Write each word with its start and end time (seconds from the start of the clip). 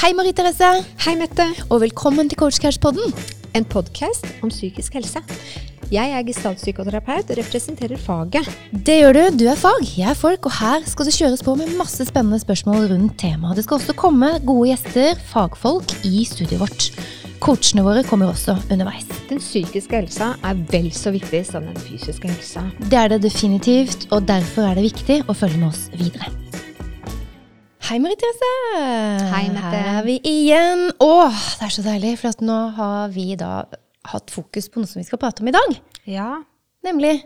Hei, 0.00 0.14
Marie 0.16 0.32
Therese, 0.32 0.80
Hei, 1.04 1.12
Mette. 1.12 1.44
og 1.68 1.82
velkommen 1.82 2.28
til 2.30 2.38
Coachcash-podden. 2.40 3.10
En 3.52 3.66
podkast 3.68 4.24
om 4.40 4.48
psykisk 4.48 4.94
helse. 4.96 5.20
Jeg 5.92 6.14
er 6.16 6.24
gestaltpsykoterapeut 6.24 7.28
og 7.28 7.36
representerer 7.36 8.00
faget. 8.00 8.48
Det 8.72 8.96
gjør 9.02 9.18
du. 9.18 9.20
Du 9.42 9.44
er 9.52 9.60
fag, 9.60 9.84
jeg 9.98 10.08
er 10.08 10.16
folk, 10.16 10.48
og 10.48 10.56
her 10.56 10.88
skal 10.88 11.04
det 11.04 11.14
kjøres 11.18 11.44
på 11.44 11.52
med 11.60 11.76
masse 11.76 12.06
spennende 12.08 12.40
spørsmål 12.40 12.88
rundt 12.94 13.18
temaet. 13.20 13.60
Det 13.60 13.66
skal 13.66 13.76
også 13.76 13.98
komme 14.00 14.32
gode 14.40 14.70
gjester, 14.70 15.20
fagfolk, 15.34 15.92
i 16.08 16.24
studioet 16.24 16.64
vårt. 16.64 16.88
Coachene 17.44 17.84
våre 17.84 18.00
kommer 18.08 18.32
også 18.32 18.56
underveis. 18.72 19.04
Den 19.28 19.44
psykiske 19.44 20.00
helsa 20.00 20.32
er 20.40 20.64
vel 20.72 20.88
så 20.96 21.12
viktig 21.12 21.44
som 21.44 21.68
den 21.68 21.76
fysiske 21.76 22.32
helsa. 22.32 22.64
Det 22.88 23.04
er 23.04 23.12
det 23.12 23.20
definitivt, 23.28 24.08
og 24.08 24.24
derfor 24.32 24.64
er 24.64 24.80
det 24.80 24.88
viktig 24.94 25.26
å 25.28 25.36
følge 25.36 25.60
med 25.60 25.74
oss 25.74 25.90
videre. 25.92 26.32
Hei, 27.90 27.98
Marie 27.98 28.14
Therese. 28.14 28.48
Hei, 29.32 29.48
Mette. 29.50 29.70
Her 29.74 29.96
er 29.98 30.04
vi 30.06 30.12
igjen. 30.22 30.92
Åh, 31.02 31.38
det 31.58 31.66
er 31.66 31.72
så 31.74 31.82
deilig, 31.82 32.12
for 32.20 32.30
at 32.30 32.44
nå 32.46 32.58
har 32.76 33.10
vi 33.10 33.32
da 33.34 33.64
hatt 34.12 34.30
fokus 34.30 34.68
på 34.70 34.78
noe 34.78 34.86
som 34.86 35.00
vi 35.00 35.06
skal 35.08 35.18
prate 35.18 35.42
om 35.42 35.50
i 35.50 35.54
dag. 35.56 35.74
Ja. 36.06 36.28
Nemlig 36.86 37.16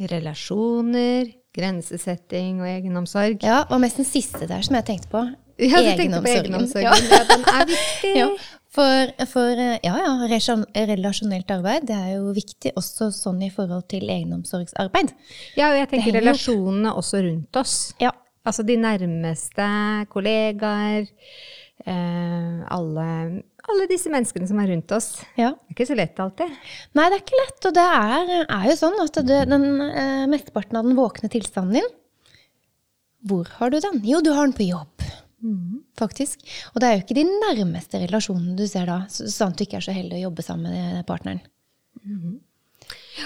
Relasjoner, 0.00 1.28
grensesetting 1.52 2.64
og 2.64 2.70
egenomsorg. 2.70 3.44
Ja, 3.44 3.66
og 3.68 3.84
mest 3.84 4.00
den 4.00 4.08
siste 4.08 4.48
der 4.48 4.64
som 4.64 4.78
jeg 4.80 4.88
tenkte 4.88 5.12
på. 5.12 5.26
Ja, 5.60 5.84
du 5.84 5.92
tenkte 5.92 6.24
på 6.24 6.32
egenomsorgen. 6.32 6.88
Ja. 6.88 6.96
Ja, 7.12 7.22
den 7.28 7.48
er 7.52 7.72
viktig. 7.74 8.16
Ja, 8.22 8.32
for, 8.74 9.14
for 9.30 9.60
ja, 9.60 9.76
ja, 9.84 10.16
relasjonelt 10.24 11.52
arbeid 11.52 11.84
det 11.92 12.00
er 12.00 12.16
jo 12.16 12.32
viktig 12.34 12.72
også 12.80 13.12
sånn 13.14 13.44
i 13.44 13.52
forhold 13.52 13.84
til 13.92 14.08
egenomsorgsarbeid. 14.08 15.12
Ja, 15.60 15.68
og 15.68 15.82
jeg 15.82 15.92
tenker 15.92 16.16
relasjonene 16.16 16.96
også 16.96 17.26
rundt 17.28 17.60
oss. 17.60 17.76
Ja. 18.00 18.16
Altså 18.44 18.64
de 18.66 18.76
nærmeste, 18.76 19.66
kollegaer, 20.12 21.08
eh, 21.88 22.58
alle, 22.76 23.08
alle 23.64 23.86
disse 23.88 24.12
menneskene 24.12 24.48
som 24.50 24.60
er 24.60 24.68
rundt 24.74 24.92
oss. 24.92 25.10
ja. 25.40 25.54
Det 25.54 25.72
er 25.72 25.76
ikke 25.78 25.88
så 25.88 25.96
lett 25.98 26.20
alltid. 26.20 26.52
Nei, 26.94 27.08
det 27.08 27.18
er 27.18 27.24
ikke 27.24 27.40
lett, 27.40 27.68
og 27.70 27.76
det 27.78 27.86
er, 27.88 28.32
er 28.44 28.68
jo 28.68 28.78
sånn 28.82 29.00
at 29.04 29.20
det, 29.24 29.40
den 29.50 29.68
eh, 29.88 30.26
mesteparten 30.30 30.80
av 30.80 30.88
den 30.88 30.98
våkne 30.98 31.32
tilstanden 31.32 31.80
din 31.80 31.92
Hvor 33.24 33.48
har 33.58 33.72
du 33.72 33.80
den? 33.80 34.02
Jo, 34.04 34.20
du 34.20 34.34
har 34.36 34.44
den 34.44 34.56
på 34.56 34.68
jobb. 34.68 35.08
Faktisk. 35.98 36.40
Og 36.72 36.80
det 36.80 36.88
er 36.88 36.94
jo 36.96 37.02
ikke 37.04 37.16
de 37.18 37.24
nærmeste 37.28 38.00
relasjonene 38.04 38.56
du 38.56 38.64
ser 38.68 38.88
da, 38.88 39.02
sånn 39.12 39.52
at 39.52 39.58
du 39.60 39.64
ikke 39.66 39.80
er 39.80 39.84
så 39.88 39.96
heldig 39.96 40.20
å 40.20 40.26
jobbe 40.28 40.44
sammen 40.44 40.72
med 40.72 41.04
partneren. 41.08 41.40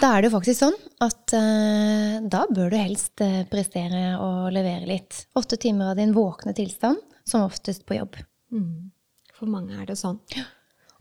Da 0.00 0.10
er 0.14 0.22
det 0.22 0.28
jo 0.28 0.34
faktisk 0.36 0.60
sånn 0.60 0.76
at 1.04 1.32
eh, 1.36 2.18
da 2.28 2.42
bør 2.52 2.68
du 2.72 2.76
helst 2.76 3.22
eh, 3.24 3.40
prestere 3.48 4.18
og 4.20 4.50
levere 4.52 4.84
litt. 4.88 5.22
Åtte 5.38 5.56
timer 5.60 5.92
av 5.94 6.00
din 6.00 6.12
våkne 6.16 6.52
tilstand, 6.56 7.00
som 7.24 7.46
oftest 7.46 7.86
på 7.88 7.96
jobb. 7.96 8.18
For 9.38 9.48
mange 9.50 9.76
er 9.80 9.88
det 9.88 9.96
sånn. 10.00 10.18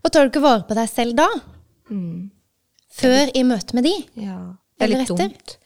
Og 0.00 0.12
tar 0.14 0.24
du 0.24 0.32
ikke 0.32 0.44
vare 0.44 0.64
på 0.68 0.76
deg 0.78 0.88
selv 0.90 1.18
da? 1.18 1.28
Før 2.98 3.30
i 3.36 3.44
møte 3.44 3.76
med 3.76 3.84
de? 3.88 3.94
Ja. 4.24 4.38
Det 4.78 4.86
er 4.86 4.94
litt 4.94 5.10
dumt. 5.10 5.56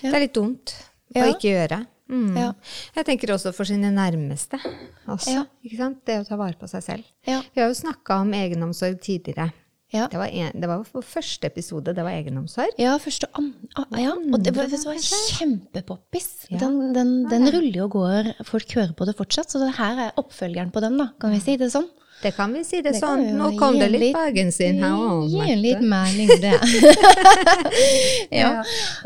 Ja. 0.00 0.10
Det 0.10 0.16
er 0.16 0.24
litt 0.24 0.36
dumt 0.36 0.74
å 1.18 1.24
ikke 1.34 1.50
gjøre. 1.50 1.80
Mm. 2.10 2.34
Ja. 2.38 2.50
Jeg 2.96 3.06
tenker 3.06 3.32
også 3.36 3.52
for 3.54 3.68
sine 3.68 3.90
nærmeste. 3.94 4.58
Også, 5.10 5.30
Ja. 5.36 5.44
Det 6.06 6.16
å 6.20 6.26
ta 6.26 6.38
vare 6.38 6.56
på 6.58 6.68
seg 6.70 6.82
selv. 6.82 7.04
Ja. 7.26 7.42
Vi 7.54 7.60
har 7.60 7.68
jo 7.70 7.76
snakka 7.78 8.20
om 8.22 8.32
egenomsorg 8.34 9.00
tidligere. 9.02 9.50
Ja. 9.90 10.04
Det 10.06 10.18
var, 10.20 10.30
en, 10.30 10.52
det 10.62 10.68
var 10.70 10.84
for 10.86 11.02
første 11.02 11.48
episode, 11.50 11.90
det 11.96 12.04
var 12.06 12.14
egenomsorg. 12.14 12.76
Ja, 12.78 12.92
første 13.02 13.26
og 13.32 13.40
an, 13.42 13.48
ah, 13.74 13.86
ja, 13.98 14.12
og 14.14 14.44
det 14.44 14.52
var, 14.54 14.68
det 14.70 14.78
var 14.86 15.00
kjempepoppis. 15.02 16.28
Ja. 16.52 16.60
Den, 16.62 16.92
den, 16.94 17.10
den 17.30 17.48
ruller 17.50 17.88
og 17.88 17.96
går, 17.96 18.30
folk 18.46 18.70
hører 18.78 18.92
på 18.94 19.08
det 19.08 19.16
fortsatt. 19.18 19.50
Så 19.50 19.58
det 19.64 19.72
her 19.80 20.04
er 20.06 20.12
oppfølgeren 20.20 20.70
på 20.70 20.82
den, 20.84 21.00
da, 21.00 21.08
kan 21.20 21.34
vi 21.34 21.40
si 21.42 21.56
det 21.58 21.72
sånn? 21.74 21.88
Det 22.20 22.34
kan 22.36 22.52
vi 22.52 22.60
si 22.68 22.82
det, 22.84 22.92
Det 22.92 23.00
sånn. 23.00 23.22
Nå 23.38 23.46
kom 23.56 23.78
det 23.80 23.86
litt 23.88 24.02
litt- 24.02 24.16
bergensin 24.16 24.82
her 24.84 24.92
òg, 24.92 25.30
Gi 25.32 25.38
en 25.54 25.62
liten 25.64 25.88
melding 25.88 26.28
om 26.34 26.42
det. 26.42 26.52
Ja. 28.30 28.50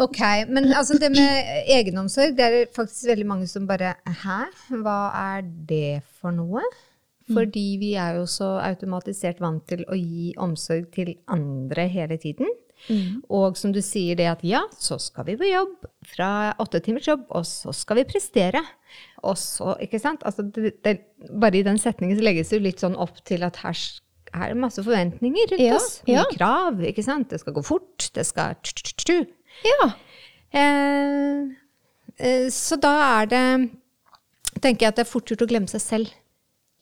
Ok, 0.02 0.18
men 0.50 0.72
altså 0.74 0.98
det 1.00 1.12
med 1.14 1.68
egenomsorg, 1.70 2.34
det 2.36 2.44
er 2.48 2.66
faktisk 2.74 3.06
veldig 3.12 3.26
mange 3.28 3.46
som 3.50 3.68
bare 3.70 3.94
Hæ, 4.24 4.40
hva 4.82 4.98
er 5.38 5.46
det 5.68 6.02
for 6.20 6.34
noe? 6.34 6.62
Fordi 7.32 7.64
vi 7.80 7.94
er 7.96 8.18
jo 8.18 8.26
så 8.28 8.50
automatisert 8.60 9.40
vant 9.40 9.64
til 9.70 9.84
å 9.88 9.96
gi 9.96 10.34
omsorg 10.44 10.90
til 10.92 11.14
andre 11.32 11.86
hele 11.88 12.18
tiden. 12.20 12.50
Og 13.32 13.56
som 13.56 13.72
du 13.72 13.80
sier 13.84 14.18
det 14.18 14.26
at 14.28 14.42
ja, 14.44 14.60
så 14.76 14.98
skal 15.00 15.24
vi 15.30 15.38
på 15.40 15.48
jobb 15.48 15.86
fra 16.04 16.28
åtte 16.60 16.82
timers 16.84 17.08
jobb, 17.08 17.24
og 17.32 17.46
så 17.48 17.72
skal 17.72 18.02
vi 18.02 18.06
prestere. 18.10 18.60
Og 19.24 19.38
så, 19.40 19.72
ikke 19.82 20.00
sant? 20.02 20.24
Altså, 20.28 20.44
det, 20.44 20.76
det, 20.84 20.98
bare 21.32 21.60
i 21.60 21.64
den 21.66 21.80
setningen 21.80 22.18
så 22.18 22.26
legges 22.26 22.52
det 22.52 22.60
litt 22.64 22.84
sånn 22.84 22.98
opp 23.00 23.22
til 23.26 23.46
at 23.46 23.62
her, 23.64 23.78
her 24.34 24.50
er 24.50 24.52
det 24.52 24.60
masse 24.66 24.84
forventninger 24.84 25.54
rundt 25.54 25.64
Ja, 25.64 25.78
oss. 25.78 26.02
Mye 26.08 26.18
ja. 26.18 26.26
krav, 26.34 26.82
ikke 26.84 27.06
sant? 27.06 27.30
Det 27.32 27.40
skal 27.40 27.56
gå 27.56 27.64
fort, 27.64 28.10
det 28.14 28.26
skal 28.28 28.58
tju-tju-tju. 28.60 29.16
Ja. 29.70 29.88
Eh, 30.60 31.40
eh, 32.20 32.50
så 32.52 32.78
da 32.82 32.94
er 33.22 33.32
det 33.32 33.46
tenker 34.60 34.84
jeg 34.84 34.92
at 34.92 35.00
det 35.00 35.06
er 35.06 35.10
fort 35.10 35.30
gjort 35.30 35.42
å 35.46 35.50
glemme 35.50 35.70
seg 35.70 35.82
selv 35.82 36.12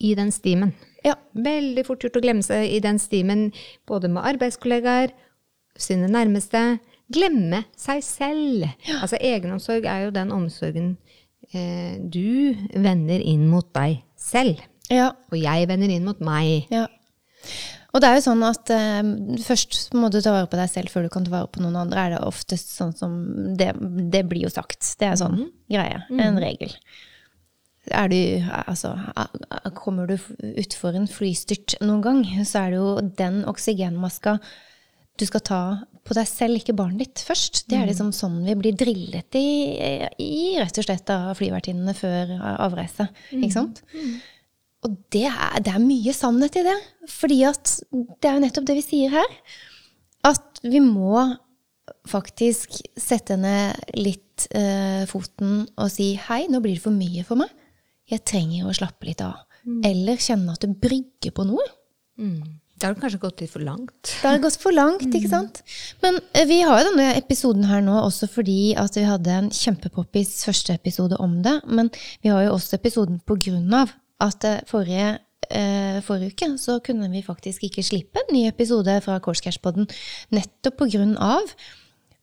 i 0.03 0.13
den 0.19 0.31
stimen. 0.35 0.73
ja. 1.05 1.15
Veldig 1.33 1.83
fort 1.87 2.03
gjort 2.05 2.19
å 2.19 2.23
glemme 2.23 2.45
seg 2.45 2.69
i 2.69 2.79
den 2.83 2.99
stimen, 3.01 3.47
både 3.89 4.11
med 4.11 4.25
arbeidskollegaer, 4.33 5.13
sine 5.79 6.09
nærmeste. 6.11 6.77
Glemme 7.13 7.63
seg 7.77 8.03
selv. 8.05 8.67
Altså 9.01 9.17
egenomsorg 9.19 9.87
er 9.89 10.05
jo 10.05 10.13
den 10.15 10.31
omsorgen 10.33 10.93
eh, 11.51 11.97
du 11.99 12.53
vender 12.75 13.19
inn 13.19 13.47
mot 13.51 13.67
deg 13.75 14.03
selv. 14.19 14.61
ja. 14.93 15.11
Og 15.31 15.39
jeg 15.41 15.67
vender 15.71 15.91
inn 15.91 16.05
mot 16.07 16.21
meg. 16.23 16.69
Ja. 16.73 16.85
Og 17.93 18.01
det 18.01 18.09
er 18.09 18.17
jo 18.17 18.25
sånn 18.25 18.45
at 18.47 18.71
eh, 18.73 19.01
først 19.43 19.91
må 19.97 20.09
du 20.13 20.19
ta 20.21 20.31
vare 20.33 20.49
på 20.49 20.57
deg 20.57 20.69
selv 20.71 20.93
før 20.93 21.05
du 21.05 21.11
kan 21.13 21.25
ta 21.25 21.33
vare 21.33 21.49
på 21.53 21.61
noen 21.61 21.77
andre. 21.83 22.05
Er 22.05 22.15
det 22.15 22.21
oftest 22.25 22.71
sånn 22.77 22.93
som 22.97 23.17
Det, 23.59 23.73
det 24.13 24.23
blir 24.29 24.47
jo 24.47 24.53
sagt. 24.53 24.81
Det 25.01 25.09
er 25.11 25.19
sånn 25.19 25.43
greie. 25.69 25.99
En 26.21 26.39
regel. 26.41 26.73
Er 27.91 28.07
du, 28.07 28.15
altså, 28.63 28.93
kommer 29.75 30.07
du 30.07 30.15
utfor 30.55 30.95
en 30.95 31.09
flystyrt 31.11 31.75
noen 31.83 32.03
gang, 32.05 32.21
så 32.47 32.61
er 32.65 32.71
det 32.71 32.77
jo 32.79 32.91
den 33.19 33.41
oksygenmaska 33.49 34.37
du 35.19 35.25
skal 35.27 35.43
ta 35.45 35.63
på 36.03 36.15
deg 36.17 36.27
selv, 36.27 36.57
ikke 36.57 36.75
barnet 36.75 37.03
ditt, 37.03 37.21
først. 37.23 37.63
Det 37.69 37.77
er 37.77 37.87
liksom 37.87 38.09
sånn 38.15 38.41
vi 38.43 38.55
blir 38.59 38.75
drillet 38.75 39.37
i, 39.39 39.47
i 40.19 40.55
rett 40.59 40.79
og 40.79 40.87
slett 40.87 41.11
av 41.13 41.35
flyvertinnene 41.39 41.93
før 41.95 42.33
avreise. 42.55 43.07
Ikke 43.35 43.53
sant? 43.53 43.83
Og 44.83 44.97
det 45.15 45.27
er, 45.29 45.61
det 45.63 45.71
er 45.71 45.83
mye 45.83 46.15
sannhet 46.15 46.57
i 46.59 46.65
det. 46.65 46.75
Fordi 47.11 47.39
at 47.47 47.75
det 47.93 48.29
er 48.29 48.35
jo 48.35 48.43
nettopp 48.43 48.67
det 48.67 48.77
vi 48.81 48.85
sier 48.85 49.13
her. 49.15 49.37
At 50.27 50.59
vi 50.65 50.81
må 50.83 51.23
faktisk 52.07 52.75
sette 52.99 53.37
ned 53.39 53.95
litt 53.95 54.47
eh, 54.55 55.03
foten 55.07 55.63
og 55.77 55.91
si 55.91 56.13
hei, 56.27 56.45
nå 56.51 56.59
blir 56.63 56.75
det 56.75 56.83
for 56.83 56.95
mye 56.95 57.23
for 57.27 57.39
meg. 57.39 57.51
Jeg 58.11 58.25
trenger 58.27 58.67
å 58.67 58.75
slappe 58.75 59.07
litt 59.07 59.23
av. 59.23 59.45
Eller 59.87 60.19
kjenne 60.19 60.53
at 60.55 60.65
det 60.65 60.73
brygger 60.81 61.31
på 61.35 61.45
noe. 61.47 61.65
Det 62.83 62.89
har 62.89 62.97
kanskje 62.99 63.19
gått 63.21 63.39
litt 63.39 63.51
for 63.53 63.63
langt. 63.63 64.09
Det 64.09 64.27
har 64.27 64.41
gått 64.43 64.57
for 64.59 64.75
langt, 64.75 65.05
ikke 65.07 65.29
sant? 65.31 65.61
Men 66.03 66.17
eh, 66.35 66.43
vi 66.49 66.59
har 66.67 66.81
jo 66.81 66.89
denne 66.89 67.13
episoden 67.15 67.67
her 67.69 67.83
nå 67.85 67.95
også 68.01 68.27
fordi 68.27 68.73
at 68.79 68.97
vi 68.97 69.05
hadde 69.07 69.31
en 69.31 69.51
kjempepoppis 69.55 70.33
første 70.49 70.75
episode 70.75 71.15
om 71.23 71.37
det. 71.45 71.61
Men 71.69 71.93
vi 72.25 72.33
har 72.33 72.43
jo 72.43 72.57
også 72.57 72.75
episoden 72.75 73.21
på 73.23 73.37
grunn 73.45 73.71
av 73.77 73.93
at 74.23 74.43
eh, 74.49 74.59
forrige, 74.67 75.13
eh, 75.47 76.01
forrige 76.03 76.33
uke 76.35 76.49
så 76.59 76.81
kunne 76.83 77.07
vi 77.13 77.23
faktisk 77.23 77.63
ikke 77.69 77.85
slippe 77.87 78.19
en 78.19 78.35
ny 78.35 78.43
episode 78.49 78.97
fra 79.05 79.21
Coursecash-podden 79.23 79.87
nettopp 80.35 80.81
på 80.81 80.89
grunn 80.97 81.15
av 81.23 81.55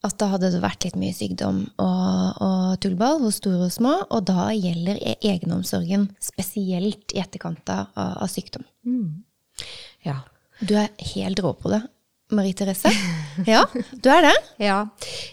at 0.06 0.14
da 0.20 0.30
hadde 0.32 0.48
det 0.54 0.62
vært 0.62 0.86
litt 0.86 0.96
mye 0.96 1.12
sykdom 1.12 1.58
og, 1.82 2.38
og 2.40 2.78
tullball 2.80 3.18
hos 3.26 3.36
store 3.42 3.66
og 3.68 3.74
små, 3.74 3.94
og 4.08 4.24
da 4.30 4.46
gjelder 4.56 4.96
e- 4.96 5.18
egenomsorgen 5.34 6.08
spesielt 6.24 7.12
i 7.12 7.20
etterkant 7.20 7.68
av, 7.74 7.90
av 7.96 8.28
sykdom. 8.32 8.64
Ja. 10.06 10.22
Du 10.60 10.74
er 10.80 10.88
helt 11.14 11.40
rå 11.44 11.52
på 11.56 11.68
det, 11.72 11.82
Marie 12.36 12.54
Therese. 12.56 12.92
Ja, 13.48 13.64
du 13.74 14.08
er 14.12 14.24
det. 14.28 14.34
Ja. 14.70 14.78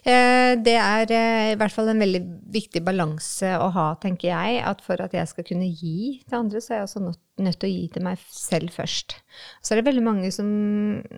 Eh, 0.08 0.54
Det 0.64 0.76
er 0.80 1.12
eh, 1.14 1.52
i 1.54 1.58
hvert 1.60 1.74
fall 1.76 1.92
en 1.92 2.00
veldig 2.04 2.22
viktig 2.56 2.82
balanse 2.88 3.52
å 3.60 3.68
ha, 3.76 3.88
tenker 4.02 4.32
jeg. 4.32 4.62
At 4.68 4.80
for 4.86 5.00
at 5.04 5.14
jeg 5.16 5.28
skal 5.32 5.46
kunne 5.48 5.68
gi 5.68 6.22
til 6.28 6.40
andre, 6.40 6.62
så 6.64 6.74
er 6.74 6.80
jeg 6.82 6.88
også 6.90 7.04
nødt 7.44 7.60
til 7.60 7.70
å 7.70 7.74
gi 7.74 7.88
til 7.94 8.06
meg 8.08 8.24
selv 8.32 8.72
først. 8.76 9.18
Så 9.62 9.74
er 9.76 9.82
det 9.82 9.88
veldig 9.92 10.06
mange 10.08 10.32
som, 10.34 10.48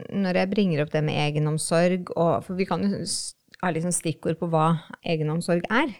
når 0.09 0.41
jeg 0.41 0.51
bringer 0.56 0.83
opp 0.85 0.91
det 0.97 1.03
med 1.06 1.21
egenomsorg 1.29 2.12
og, 2.18 2.41
For 2.50 2.57
vi 2.59 2.68
kan 2.69 2.83
jo 2.89 3.03
s- 3.61 3.73
liksom 3.75 3.91
stikkord 3.91 4.39
på 4.39 4.50
hva 4.50 4.79
egenomsorg 5.06 5.63
er. 5.69 5.94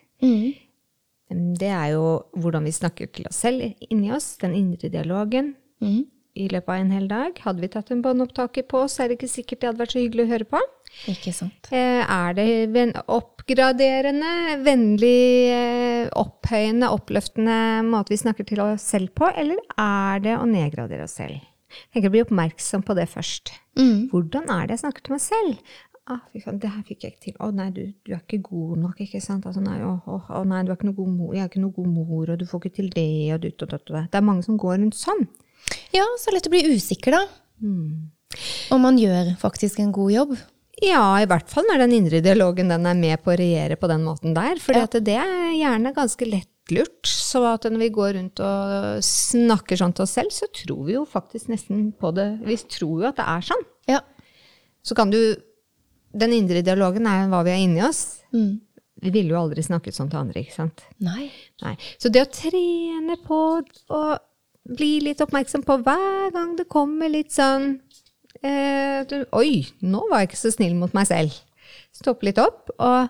Det 1.60 1.70
er 1.70 1.92
jo 1.94 2.06
hvordan 2.38 2.64
vi 2.66 2.72
snakker 2.74 3.12
til 3.14 3.28
oss 3.30 3.36
selv 3.46 3.74
inni 3.92 4.12
oss, 4.12 4.38
den 4.42 4.56
indre 4.56 4.90
dialogen. 4.90 5.56
i 6.40 6.48
løpet 6.48 6.70
av 6.70 6.76
en 6.80 6.92
hel 6.92 7.08
dag. 7.08 7.38
Hadde 7.44 7.60
vi 7.60 7.68
tatt 7.68 7.90
en 7.92 8.02
båndopptaker 8.04 8.64
på, 8.70 8.84
så 8.88 9.04
er 9.04 9.08
det 9.10 9.18
ikke 9.18 9.28
sikkert 9.32 9.60
det 9.60 9.68
hadde 9.68 9.80
vært 9.82 9.92
så 9.96 10.00
hyggelig 10.00 10.24
å 10.26 10.30
høre 10.30 10.46
på. 10.48 10.60
Ikke 11.12 11.34
sant. 11.34 11.68
Eh, 11.72 12.06
er 12.06 12.34
det 12.34 13.04
oppgraderende, 13.08 14.62
vennlig, 14.64 15.50
eh, 15.52 16.10
opphøyende, 16.16 16.88
oppløftende 16.96 17.84
måte 17.84 18.10
vi 18.14 18.18
snakker 18.22 18.46
til 18.48 18.62
oss 18.64 18.82
selv 18.84 19.10
på, 19.16 19.28
eller 19.36 19.58
er 19.78 20.20
det 20.24 20.38
å 20.38 20.46
nedgradere 20.48 21.04
oss 21.04 21.18
selv? 21.20 21.42
Jeg 21.70 21.92
tenker 21.94 22.10
å 22.10 22.12
bli 22.16 22.24
oppmerksom 22.24 22.84
på 22.86 22.96
det 22.96 23.10
først. 23.10 23.52
Mm. 23.78 24.10
Hvordan 24.12 24.50
er 24.50 24.68
det 24.68 24.78
jeg 24.78 24.84
snakker 24.86 25.04
til 25.06 25.14
meg 25.18 25.22
selv? 25.22 25.58
Ah, 26.10 26.24
fy 26.34 26.40
faen, 26.42 26.58
det 26.62 26.72
her 26.74 26.82
fikk 26.88 27.04
jeg 27.06 27.14
ikke 27.14 27.24
til. 27.28 27.34
Å 27.46 27.52
nei, 27.54 27.68
du, 27.76 27.84
du 28.06 28.14
er 28.16 28.22
ikke 28.24 28.40
god 28.48 28.78
nok, 28.82 29.02
ikke 29.06 29.22
sant? 29.22 29.46
Altså, 29.46 29.62
nei, 29.62 29.78
å, 29.86 29.92
å, 30.10 30.20
å, 30.40 30.44
nei, 30.50 30.64
du 30.66 30.72
er 30.74 30.80
ikke 30.80 30.88
noe 30.90 30.98
god 30.98 31.12
mor, 31.14 31.34
jeg 31.38 31.44
er 31.46 31.52
ikke 31.52 31.62
noe 31.62 31.76
god 31.76 31.92
mor, 31.94 32.32
og 32.34 32.40
du 32.42 32.46
får 32.50 32.64
ikke 32.64 32.76
til 32.80 32.88
det, 32.96 33.10
og 33.36 33.44
du, 33.44 33.50
og, 33.54 33.66
og, 33.78 33.92
og. 33.94 34.08
Det 34.10 34.18
er 34.18 34.26
mange 34.26 34.46
som 34.48 34.58
går 34.58 34.80
rundt 34.82 34.98
sånn. 34.98 35.28
Ja, 35.94 36.06
så 36.18 36.34
lett 36.34 36.50
å 36.50 36.54
bli 36.54 36.64
usikker, 36.74 37.14
da. 37.20 37.22
Om 38.74 38.82
man 38.86 38.98
gjør 39.02 39.36
faktisk 39.42 39.82
en 39.84 39.94
god 39.94 40.14
jobb. 40.16 40.34
Ja, 40.82 41.04
i 41.20 41.28
hvert 41.28 41.50
fall 41.52 41.66
når 41.68 41.82
den 41.84 41.96
indre 41.98 42.22
dialogen 42.24 42.70
den 42.72 42.86
er 42.88 42.96
med 42.98 43.20
på 43.24 43.34
å 43.34 43.38
regjere 43.40 43.76
på 43.80 43.90
den 43.92 44.06
måten 44.06 44.34
der. 44.38 44.62
For 44.64 44.78
Ja. 44.78 44.86
det 44.88 45.16
er 45.20 45.52
gjerne 45.58 45.92
ganske 45.94 46.26
lettlurt. 46.26 47.04
Så 47.04 47.44
at 47.50 47.68
når 47.68 47.84
vi 47.84 47.90
går 47.90 48.14
rundt 48.16 48.40
og 48.40 49.04
snakker 49.04 49.76
sånn 49.82 49.94
til 49.94 50.06
oss 50.06 50.16
selv, 50.16 50.32
så 50.32 50.48
tror 50.56 50.86
vi 50.88 50.96
jo 50.96 51.04
faktisk 51.06 51.50
nesten 51.52 51.92
på 52.00 52.14
det. 52.16 52.40
Vi 52.48 52.56
tror 52.78 53.04
jo 53.04 53.10
at 53.12 53.20
det 53.20 53.28
er 53.28 53.42
sånn. 53.50 53.66
Ja. 53.92 54.00
Så 54.82 54.96
kan 54.96 55.12
du 55.12 55.20
Den 56.12 56.34
indre 56.34 56.64
dialogen 56.66 57.08
er 57.10 57.24
jo 57.24 57.30
hva 57.34 57.44
vi 57.46 57.54
har 57.54 57.62
inni 57.62 57.84
oss. 57.86 58.22
Mm. 58.34 58.60
Vi 59.00 59.12
ville 59.16 59.32
jo 59.34 59.40
aldri 59.40 59.64
snakket 59.64 59.96
sånn 59.96 60.10
til 60.12 60.20
andre, 60.20 60.42
ikke 60.44 60.56
sant? 60.58 60.84
Nei. 61.04 61.30
Nei. 61.64 61.76
Så 62.02 62.12
det 62.12 62.26
å 62.26 62.32
trene 62.34 63.16
på 63.24 63.40
å 63.96 64.02
bli 64.70 64.92
litt 65.06 65.22
oppmerksom 65.24 65.64
på 65.66 65.80
hver 65.86 66.34
gang 66.36 66.56
det 66.60 66.68
kommer 66.70 67.10
litt 67.10 67.32
sånn 67.34 67.72
eh, 68.44 69.06
du, 69.10 69.22
Oi, 69.40 69.64
nå 69.82 70.04
var 70.10 70.24
jeg 70.24 70.32
ikke 70.32 70.42
så 70.44 70.52
snill 70.54 70.76
mot 70.78 70.94
meg 70.98 71.08
selv. 71.10 71.38
Stoppe 71.96 72.28
litt 72.28 72.42
opp 72.42 72.74
og 72.76 73.10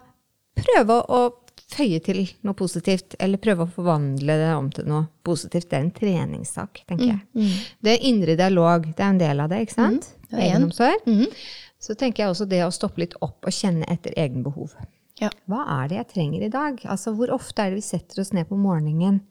prøve 0.59 0.99
å 1.09 1.21
føye 1.69 1.99
til 2.01 2.23
noe 2.45 2.57
positivt, 2.57 3.13
eller 3.21 3.41
prøve 3.41 3.65
å 3.65 3.71
forvandle 3.73 4.37
det 4.41 4.49
om 4.57 4.69
til 4.73 4.87
noe 4.89 5.05
positivt. 5.25 5.67
Det 5.69 5.77
er 5.77 5.83
en 5.85 5.91
treningssak, 5.93 6.83
tenker 6.89 7.11
jeg. 7.11 7.57
Det 7.85 7.93
er 7.93 8.07
indre 8.09 8.35
dialog, 8.39 8.87
det 8.89 9.05
er 9.05 9.11
en 9.13 9.21
del 9.21 9.43
av 9.43 9.51
det, 9.51 9.59
ikke 9.65 9.77
sant? 9.77 10.07
det 10.29 10.37
er 10.37 10.41
en. 10.41 10.47
Egenomsorg. 10.49 11.05
Mhm. 11.09 11.41
Så 11.79 11.95
tenker 11.95 12.23
jeg 12.25 12.33
også 12.33 12.47
det 12.49 12.59
å 12.65 12.73
stoppe 12.75 13.05
litt 13.05 13.15
opp 13.23 13.47
og 13.47 13.55
kjenne 13.55 13.87
etter 13.91 14.15
egne 14.19 14.43
behov. 14.43 14.75
Ja. 15.19 15.31
Hva 15.51 15.65
er 15.79 15.89
det 15.89 15.97
jeg 15.99 16.09
trenger 16.13 16.45
i 16.45 16.51
dag? 16.51 16.79
Altså, 16.87 17.13
hvor 17.15 17.31
ofte 17.35 17.63
er 17.63 17.71
det 17.71 17.79
vi 17.79 17.87
setter 17.87 18.21
oss 18.23 18.31
ned 18.35 18.47
på 18.47 18.59
morgenen 18.59 19.21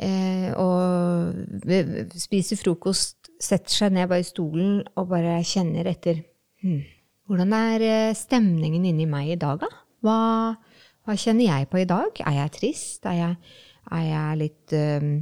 eh, 0.00 0.48
og 0.56 2.16
spiser 2.20 2.60
frokost, 2.60 3.32
setter 3.42 3.82
seg 3.82 3.96
ned 3.96 4.08
bare 4.12 4.24
i 4.24 4.28
stolen 4.28 4.80
og 4.96 5.10
bare 5.12 5.40
kjenner 5.46 5.88
etter 5.92 6.22
hmm, 6.64 6.82
Hvordan 7.28 7.52
er 7.56 7.84
eh, 7.86 8.16
stemningen 8.18 8.84
inni 8.88 9.06
meg 9.08 9.34
i 9.34 9.40
dag, 9.40 9.60
da? 9.62 9.68
Hva, 10.02 10.18
hva 11.06 11.16
kjenner 11.16 11.46
jeg 11.46 11.68
på 11.70 11.80
i 11.80 11.88
dag? 11.88 12.18
Er 12.26 12.38
jeg 12.40 12.54
trist? 12.56 13.06
Er 13.08 13.18
jeg, 13.18 13.58
er 13.94 14.06
jeg 14.08 14.40
litt 14.40 14.74
øhm, 14.76 15.12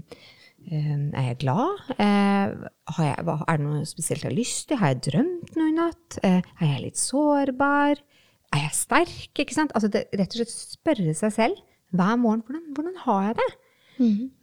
Er 0.71 1.25
jeg 1.31 1.39
glad? 1.41 1.81
Eh, 1.97 2.53
jeg, 2.99 3.15
er 3.25 3.57
det 3.57 3.65
noe 3.65 3.87
spesielt 3.89 4.23
jeg 4.23 4.31
har 4.31 4.37
lyst 4.37 4.69
til? 4.69 4.79
Har 4.79 4.93
jeg 4.93 5.01
drømt 5.09 5.57
noe 5.57 5.71
i 5.71 5.75
natt? 5.75 6.19
Eh, 6.23 6.45
er 6.61 6.69
jeg 6.75 6.85
litt 6.85 7.01
sårbar? 7.01 8.03
Er 8.51 8.63
jeg 8.67 8.77
sterk? 8.77 9.33
Ikke 9.41 9.57
sant? 9.57 9.75
Altså 9.75 9.91
det, 9.91 10.05
rett 10.15 10.37
og 10.37 10.43
slett 10.43 10.55
spørre 10.55 11.17
seg 11.17 11.35
selv 11.35 11.67
hver 11.91 12.21
morgen 12.23 12.45
hvordan, 12.47 12.69
hvordan 12.77 12.97
har 13.07 13.25
jeg 13.29 13.39
det? 13.41 13.51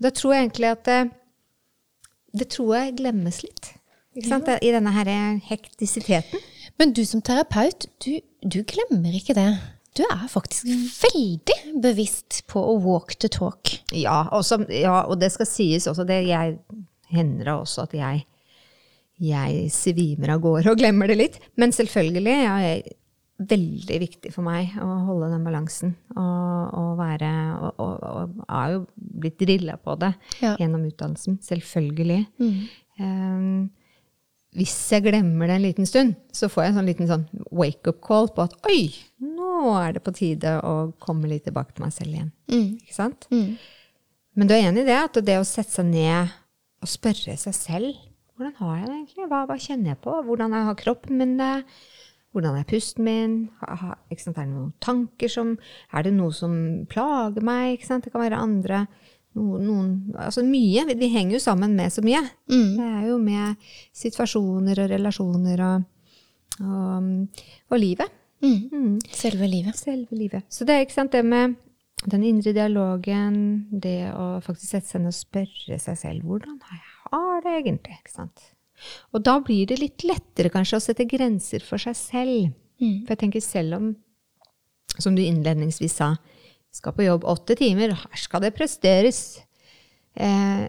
Da 0.04 0.12
tror 0.14 0.34
jeg 0.34 0.46
egentlig 0.48 0.70
at 0.74 0.84
det, 0.86 1.00
det 2.42 2.50
tror 2.54 2.74
jeg 2.76 2.98
glemmes 3.00 3.40
litt. 3.46 3.72
Ikke 4.18 4.34
sant? 4.34 4.50
I 4.62 4.74
denne 4.74 4.92
her 4.96 5.10
hektisiteten. 5.48 6.44
Men 6.78 6.92
du 6.94 7.04
som 7.08 7.24
terapeut, 7.26 7.88
du, 8.04 8.20
du 8.44 8.60
glemmer 8.68 9.16
ikke 9.16 9.38
det. 9.38 9.50
Du 9.98 10.04
er 10.06 10.28
faktisk 10.30 10.68
veldig 11.02 11.82
bevisst 11.84 12.44
på 12.52 12.62
å 12.62 12.76
walk 12.84 13.16
the 13.24 13.30
talk. 13.34 13.72
Ja, 13.96 14.28
og, 14.36 14.46
ja, 14.70 15.00
og 15.10 15.18
det 15.22 15.32
skal 15.34 15.50
sies 15.50 15.88
også, 15.90 16.06
det 16.08 16.20
jeg, 16.28 16.58
hender 17.10 17.48
det 17.50 17.56
også 17.56 17.86
at 17.88 17.94
jeg, 17.98 18.26
jeg 19.24 19.68
svimer 19.74 20.36
av 20.36 20.42
gårde 20.44 20.74
og 20.74 20.80
glemmer 20.82 21.10
det 21.10 21.18
litt. 21.18 21.38
Men 21.58 21.74
selvfølgelig 21.74 22.38
ja, 22.44 22.56
er 22.62 22.82
det 22.86 22.98
veldig 23.38 23.98
viktig 24.02 24.32
for 24.34 24.42
meg 24.48 24.74
å 24.82 24.86
holde 25.06 25.28
den 25.30 25.44
balansen. 25.46 25.92
Og, 26.18 26.78
og 26.78 26.94
være 26.98 27.28
Og, 27.62 27.82
og, 27.84 28.06
og 28.10 28.46
er 28.50 28.72
jo 28.74 28.80
blitt 28.98 29.38
drilla 29.42 29.76
på 29.82 29.94
det 30.02 30.14
Ja. 30.42 30.56
gjennom 30.58 30.86
utdannelsen. 30.90 31.38
Selvfølgelig. 31.46 32.24
Um, 32.98 33.68
hvis 34.58 34.74
jeg 34.90 35.04
glemmer 35.06 35.46
det 35.52 35.58
en 35.60 35.66
liten 35.68 35.86
stund, 35.86 36.16
så 36.34 36.50
får 36.50 36.64
jeg 36.64 36.72
en 36.72 36.78
sånn 36.80 36.88
liten 36.90 37.10
sånn 37.12 37.26
wake-up 37.54 38.00
call 38.02 38.30
på 38.34 38.48
at 38.48 38.56
oi, 38.72 38.88
er 39.80 39.96
det 39.98 40.04
på 40.06 40.14
tide 40.16 40.58
å 40.66 40.76
komme 41.04 41.30
litt 41.32 41.46
tilbake 41.48 41.74
til 41.76 41.86
meg 41.86 41.94
selv 41.96 42.14
igjen. 42.16 42.32
Ikke 42.82 42.98
sant? 42.98 43.28
Men 44.38 44.50
du 44.50 44.54
er 44.54 44.68
enig 44.70 44.84
i 44.86 44.90
det? 44.92 45.00
At 45.10 45.18
det 45.26 45.40
å 45.42 45.48
sette 45.48 45.74
seg 45.80 45.90
ned 45.90 46.36
og 46.84 46.92
spørre 46.92 47.34
seg 47.42 47.56
selv 47.58 47.96
hvordan 48.38 48.54
har 48.60 48.74
jeg 48.78 48.86
det 48.86 48.96
egentlig? 48.96 49.28
Hva, 49.32 49.38
hva 49.50 49.56
kjenner 49.58 49.90
jeg 49.90 49.98
på? 50.04 50.12
Hvordan 50.28 50.52
har 50.54 50.76
kroppen 50.78 51.18
min 51.18 51.32
det? 51.40 51.64
Hvordan 52.36 52.60
er 52.60 52.68
pusten 52.70 53.08
min? 53.08 53.32
Ha, 53.64 53.78
ha, 53.82 53.96
ikke 54.14 54.28
sant? 54.28 54.38
Er 54.38 54.46
det 54.46 54.54
noen 54.54 54.74
tanker 54.84 55.32
som 55.34 55.56
Er 55.90 56.06
det 56.06 56.12
noe 56.14 56.36
som 56.38 56.54
plager 56.92 57.42
meg? 57.42 57.82
Det 57.82 58.12
kan 58.14 58.22
være 58.22 58.38
andre 58.38 58.84
noen, 59.34 59.66
noen 59.66 59.90
Altså 60.22 60.44
mye. 60.46 60.86
Vi 60.94 61.10
henger 61.10 61.40
jo 61.40 61.42
sammen 61.42 61.74
med 61.80 61.90
så 61.96 62.04
mye. 62.06 62.22
Det 62.78 62.86
er 62.86 63.08
jo 63.10 63.18
med 63.18 63.58
situasjoner 63.98 64.84
og 64.84 64.94
relasjoner 64.94 65.66
og, 65.72 65.90
og, 66.62 67.10
og 67.74 67.82
livet. 67.82 68.14
Mm. 68.44 69.00
Selve 69.12 69.48
livet. 69.50 69.78
Selve 69.80 70.18
livet. 70.18 70.46
Så 70.54 70.68
det 70.68 70.76
er 70.76 70.86
ikke 70.86 70.98
sant, 70.98 71.16
det 71.16 71.24
med 71.26 71.56
den 72.06 72.24
indre 72.28 72.54
dialogen, 72.54 73.40
det 73.72 74.12
å 74.14 74.38
faktisk 74.46 74.70
sette 74.70 74.92
seg 74.92 75.02
ned 75.02 75.16
og 75.16 75.18
spørre 75.18 75.80
seg 75.82 75.98
selv 75.98 76.28
hvordan 76.30 76.60
har 76.68 76.78
jeg 76.78 76.94
har 77.12 77.44
det 77.46 77.56
egentlig? 77.62 77.98
ikke 78.02 78.14
sant? 78.14 78.46
Og 79.16 79.24
da 79.26 79.38
blir 79.42 79.70
det 79.70 79.80
litt 79.82 80.06
lettere 80.06 80.52
kanskje 80.54 80.80
å 80.80 80.84
sette 80.84 81.08
grenser 81.10 81.64
for 81.66 81.82
seg 81.82 81.98
selv. 81.98 82.52
For 82.78 83.16
jeg 83.16 83.22
tenker 83.24 83.42
selv 83.42 83.80
om, 83.80 83.88
som 84.98 85.16
du 85.18 85.24
innledningsvis 85.24 85.98
sa, 85.98 86.14
skal 86.76 86.94
på 86.94 87.08
jobb 87.08 87.26
åtte 87.26 87.56
timer, 87.58 87.96
her 87.98 88.22
skal 88.22 88.44
det 88.44 88.54
presteres. 88.58 89.40
Eh, 90.14 90.68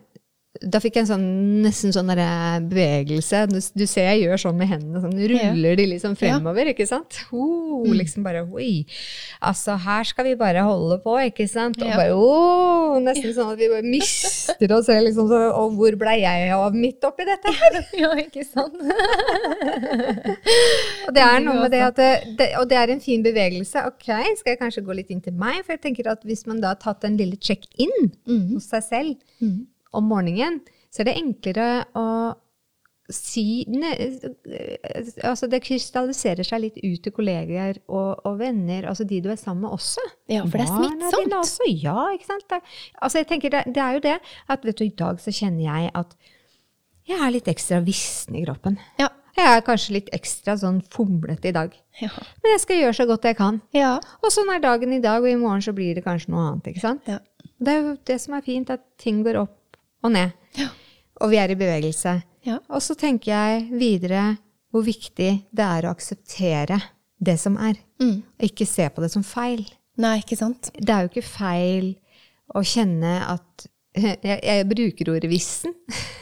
da 0.58 0.80
fikk 0.82 0.96
jeg 0.98 1.04
en 1.04 1.08
sånn, 1.12 1.26
nesten 1.62 1.92
sånn 1.94 2.08
derre 2.10 2.58
bevegelse. 2.66 3.44
Du, 3.50 3.58
du 3.58 3.84
ser 3.86 4.08
jeg 4.10 4.24
gjør 4.24 4.40
sånn 4.42 4.56
med 4.58 4.70
hendene, 4.72 5.02
sånn 5.04 5.14
ruller 5.30 5.78
de 5.78 5.86
liksom 5.92 6.16
fremover, 6.18 6.72
ikke 6.72 6.86
sant? 6.88 7.20
Ho, 7.30 7.84
liksom 7.86 8.26
bare, 8.26 8.42
oi. 8.42 8.82
Altså, 9.44 9.76
her 9.84 10.08
skal 10.08 10.26
vi 10.26 10.34
bare 10.40 10.64
holde 10.66 10.98
på, 11.04 11.14
ikke 11.28 11.46
sant? 11.50 11.78
Og 11.82 11.92
bare, 11.94 12.16
oh, 12.16 12.98
nesten 13.04 13.34
sånn 13.36 13.52
at 13.54 13.60
vi 13.60 13.70
bare 13.70 13.86
mister 13.86 14.74
oss 14.74 14.88
selv, 14.90 15.06
liksom, 15.08 15.30
så, 15.30 15.42
og 15.60 15.78
hvor 15.78 15.98
ble 16.00 16.16
jeg 16.22 16.50
av 16.56 16.76
midt 16.76 17.06
oppi 17.08 17.28
dette 17.28 17.54
her? 17.60 17.80
Ja, 17.98 18.12
ikke 18.20 18.44
sant? 18.46 18.76
Og 21.08 21.14
det 21.16 21.22
er 21.24 21.40
noe 21.42 21.64
med 21.64 21.72
det 21.74 21.80
at 21.82 21.96
det, 21.98 22.10
det, 22.38 22.50
og 22.60 22.68
det 22.70 22.78
er 22.78 22.92
en 22.92 23.02
fin 23.02 23.24
bevegelse. 23.24 23.82
Ok, 23.88 24.06
skal 24.38 24.52
jeg 24.54 24.60
kanskje 24.60 24.84
gå 24.86 24.94
litt 25.00 25.10
inn 25.14 25.22
til 25.24 25.34
meg? 25.38 25.64
For 25.64 25.74
jeg 25.74 25.82
tenker 25.88 26.10
at 26.12 26.22
hvis 26.28 26.46
man 26.48 26.62
da 26.62 26.74
har 26.74 26.80
tatt 26.82 27.06
en 27.08 27.18
lille 27.18 27.38
check-in 27.42 28.12
hos 28.52 28.70
seg 28.70 28.86
selv 28.86 29.16
om 29.96 30.10
morgenen, 30.10 30.60
så 30.92 31.02
er 31.02 31.10
det 31.10 31.18
enklere 31.20 31.68
å 31.96 32.06
si 33.08 33.64
ne, 33.72 33.94
Altså 35.24 35.48
det 35.48 35.62
krystalliserer 35.64 36.44
seg 36.44 36.60
litt 36.60 36.74
ut 36.82 37.00
til 37.04 37.14
kolleger 37.16 37.78
og, 37.86 38.20
og 38.28 38.34
venner, 38.40 38.84
altså 38.90 39.06
de 39.08 39.22
du 39.24 39.30
er 39.32 39.38
sammen 39.40 39.64
med 39.64 39.76
også. 39.78 40.04
Ja, 40.28 40.42
for 40.44 40.60
det 40.60 40.66
er 40.66 40.74
smittsomt. 40.74 41.36
Også. 41.38 41.70
Ja, 41.72 42.10
ikke 42.12 42.28
sant? 42.28 42.44
Det, 42.50 42.60
altså 43.00 43.22
jeg 43.22 43.30
tenker 43.30 43.54
det, 43.54 43.62
det 43.72 43.84
er 43.84 43.96
jo 43.96 44.02
det 44.04 44.18
at 44.52 44.66
vet 44.68 44.80
du, 44.80 44.84
i 44.84 44.98
dag 44.98 45.22
så 45.24 45.32
kjenner 45.32 45.64
jeg 45.64 45.94
at 45.96 46.18
jeg 47.08 47.24
er 47.24 47.32
litt 47.32 47.48
ekstra 47.48 47.80
vissen 47.80 48.36
i 48.36 48.44
kroppen. 48.44 48.76
Ja. 49.00 49.08
Jeg 49.38 49.54
er 49.54 49.62
kanskje 49.62 49.94
litt 49.94 50.08
ekstra 50.12 50.56
sånn 50.58 50.80
fomlete 50.92 51.48
i 51.48 51.54
dag. 51.54 51.72
Ja. 52.02 52.10
Men 52.42 52.52
jeg 52.56 52.62
skal 52.64 52.80
gjøre 52.80 52.96
så 52.98 53.06
godt 53.08 53.28
jeg 53.28 53.38
kan. 53.38 53.60
Ja. 53.76 53.92
Og 54.18 54.34
sånn 54.34 54.50
er 54.50 54.60
dagen 54.60 54.92
i 54.92 54.98
dag, 55.00 55.22
og 55.22 55.30
i 55.30 55.38
morgen 55.38 55.62
så 55.64 55.72
blir 55.76 55.94
det 55.94 56.02
kanskje 56.04 56.34
noe 56.34 56.48
annet. 56.48 56.72
ikke 56.72 56.82
sant? 56.82 57.06
Ja. 57.08 57.20
Det 57.62 57.72
er 57.72 57.86
jo 57.86 57.94
det 58.10 58.18
som 58.20 58.34
er 58.36 58.44
fint, 58.44 58.72
at 58.74 58.82
ting 59.00 59.22
går 59.26 59.38
opp 59.44 59.54
og 60.04 60.14
ned. 60.14 60.34
Ja. 60.58 60.68
Og 61.22 61.32
vi 61.32 61.40
er 61.40 61.52
i 61.52 61.58
bevegelse. 61.58 62.14
Ja. 62.46 62.58
Og 62.68 62.82
så 62.84 62.96
tenker 62.98 63.32
jeg 63.32 63.66
videre 63.80 64.36
hvor 64.72 64.84
viktig 64.86 65.30
det 65.48 65.64
er 65.64 65.86
å 65.86 65.92
akseptere 65.94 66.80
det 67.18 67.38
som 67.40 67.56
er. 67.60 67.78
Mm. 68.02 68.20
Ikke 68.48 68.66
se 68.68 68.86
på 68.92 69.02
det 69.02 69.10
som 69.14 69.24
feil. 69.26 69.64
Nei, 69.98 70.18
ikke 70.22 70.38
sant? 70.38 70.70
Det 70.76 70.94
er 70.94 71.04
jo 71.04 71.10
ikke 71.10 71.26
feil 71.26 71.92
å 72.54 72.62
kjenne 72.64 73.18
at 73.26 73.66
jeg, 74.28 74.38
jeg 74.42 74.66
bruker 74.70 75.10
ordet 75.14 75.30
vissen. 75.30 75.74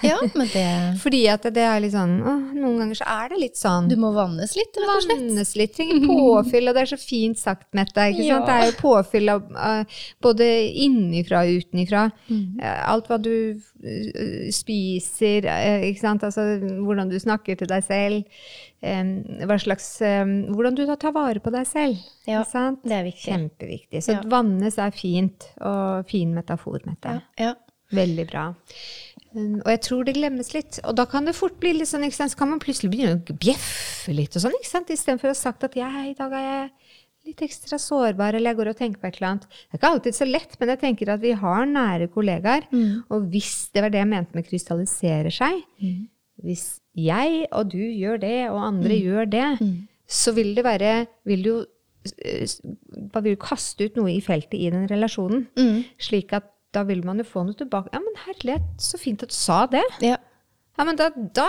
Ja, 0.05 0.19
men 0.35 0.49
det 0.53 0.65
Fordi 1.03 1.23
at 1.33 1.43
det 1.55 1.63
er 1.67 1.81
litt 1.83 1.95
sånn 1.95 2.19
å, 2.23 2.33
Noen 2.55 2.77
ganger 2.83 2.99
så 3.01 3.07
er 3.11 3.29
det 3.33 3.39
litt 3.41 3.57
sånn 3.59 3.89
Du 3.91 3.97
må 3.99 4.13
vannes 4.15 4.53
litt, 4.57 4.77
rett 4.79 4.91
og 4.93 5.03
slett. 5.07 5.23
Vannes 5.25 5.55
litt, 5.59 5.73
trenger 5.77 6.05
påfyll, 6.07 6.69
og 6.71 6.77
det 6.77 6.83
er 6.85 6.91
så 6.93 6.99
fint 7.01 7.39
sagt, 7.41 7.67
Mette. 7.75 8.09
ikke 8.13 8.25
Ja. 8.27 8.37
sant? 8.39 8.47
Det 8.47 8.55
er 8.61 8.71
jo 8.71 8.77
påfyll 8.81 9.33
av 9.33 9.43
eh, 9.57 9.99
både 10.23 10.47
innifra 10.87 11.43
og 11.47 11.63
utenifra. 11.65 12.05
Mm. 12.31 12.61
Eh, 12.63 12.83
alt 12.93 13.09
hva 13.11 13.19
du 13.23 13.33
eh, 13.33 14.47
spiser, 14.55 15.47
eh, 15.51 15.89
ikke 15.91 16.05
sant? 16.05 16.25
Altså, 16.27 16.45
hvordan 16.85 17.11
du 17.11 17.19
snakker 17.23 17.59
til 17.61 17.71
deg 17.71 17.85
selv. 17.87 18.25
hva 18.87 19.57
slags, 19.59 19.87
hvordan 20.53 20.77
du 20.77 20.85
da 20.87 20.95
tar 21.01 21.11
vare 21.17 21.41
på 21.43 21.51
deg 21.51 21.65
selv. 21.67 21.97
Ja, 22.29 22.43
sant? 22.47 22.83
det 22.87 22.93
er 22.95 23.07
viktig. 23.09 23.25
Kjempeviktig. 23.33 24.03
Så 24.05 24.13
Ja. 24.13 24.21
vannes 24.31 24.77
er 24.79 24.91
fint, 24.95 25.49
og 25.61 26.07
fin 26.09 26.35
metafor, 26.37 26.79
Mette. 26.87 27.17
Ja, 27.39 27.47
ja. 27.49 27.55
Veldig 27.95 28.27
bra. 28.31 28.49
Um, 29.37 29.61
og 29.61 29.71
jeg 29.71 29.81
tror 29.87 30.07
det 30.07 30.17
glemmes 30.17 30.53
litt. 30.55 30.81
Og 30.89 30.97
da 30.99 31.05
kan 31.11 31.29
det 31.29 31.37
fort 31.39 31.59
bli 31.63 31.75
litt 31.77 31.91
sånn, 31.91 32.07
ikke 32.07 32.19
sant? 32.19 32.33
så 32.35 32.41
kan 32.41 32.51
man 32.51 32.63
plutselig 32.63 32.91
begynne 32.93 33.19
å 33.21 33.37
bjeffe 33.37 34.15
litt 34.17 34.35
og 34.39 34.43
sånn, 34.47 34.57
ikke 34.59 34.73
sant? 34.73 34.91
Istedenfor 34.95 35.31
å 35.31 35.35
ha 35.35 35.39
sagt 35.39 35.67
at 35.69 35.77
jeg, 35.79 36.07
i 36.11 36.17
dag 36.19 36.35
er 36.35 36.47
jeg 36.47 36.71
litt 37.27 37.43
ekstra 37.43 37.79
sårbar, 37.83 38.37
eller 38.39 38.53
jeg 38.53 38.59
går 38.61 38.69
og 38.71 38.77
tenker 38.79 39.03
på 39.03 39.09
et 39.09 39.17
eller 39.19 39.29
annet. 39.33 39.47
Det 39.51 39.75
er 39.75 39.81
ikke 39.81 39.93
alltid 39.97 40.15
så 40.19 40.27
lett, 40.29 40.53
men 40.61 40.71
jeg 40.73 40.81
tenker 40.83 41.11
at 41.15 41.23
vi 41.23 41.33
har 41.39 41.65
nære 41.67 42.07
kollegaer. 42.15 42.69
Og 43.11 43.25
hvis 43.33 43.55
det 43.75 43.83
var 43.83 43.91
det 43.95 43.99
jeg 44.03 44.11
mente 44.13 44.39
med 44.39 44.47
krystalliserer 44.47 45.35
seg, 45.35 45.63
hvis 46.47 46.67
jeg 46.95 47.47
og 47.51 47.71
du 47.73 47.81
gjør 47.83 48.21
det, 48.23 48.37
og 48.51 48.61
andre 48.63 48.95
gjør 49.03 49.31
det, 49.33 49.47
så 50.07 50.33
vil 50.37 50.55
det 50.55 50.63
være 50.65 50.93
vil 51.27 51.43
du 51.43 51.49
jo 51.51 51.57
eh, 52.23 52.47
vil 53.25 53.33
du 53.35 53.41
kaste 53.43 53.89
ut 53.89 53.97
noe 53.99 54.13
i 54.15 54.21
feltet 54.23 54.55
i 54.61 54.71
den 54.71 54.87
relasjonen. 54.87 55.49
Slik 55.99 56.31
at 56.39 56.47
da 56.77 56.85
vil 56.89 57.03
man 57.07 57.21
jo 57.23 57.27
få 57.27 57.47
noe 57.47 57.57
tilbake. 57.59 57.93
Ja, 57.95 58.03
men 58.05 58.23
herlighet, 58.27 58.69
så 58.83 59.01
fint 59.01 59.25
at 59.25 59.33
du 59.33 59.39
sa 59.39 59.65
det. 59.73 59.85
ja. 60.05 60.21
Ja, 60.77 60.85
men 60.85 60.99
da, 60.99 61.09
da 61.09 61.47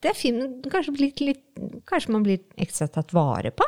det 0.00 0.08
er 0.08 0.16
fint. 0.16 0.64
Kanskje, 0.72 0.94
blir 0.96 1.22
litt, 1.26 1.42
kanskje 1.88 2.14
man 2.14 2.22
blir 2.24 2.40
ekstra 2.64 2.88
tatt 2.88 3.12
vare 3.12 3.52
på. 3.52 3.66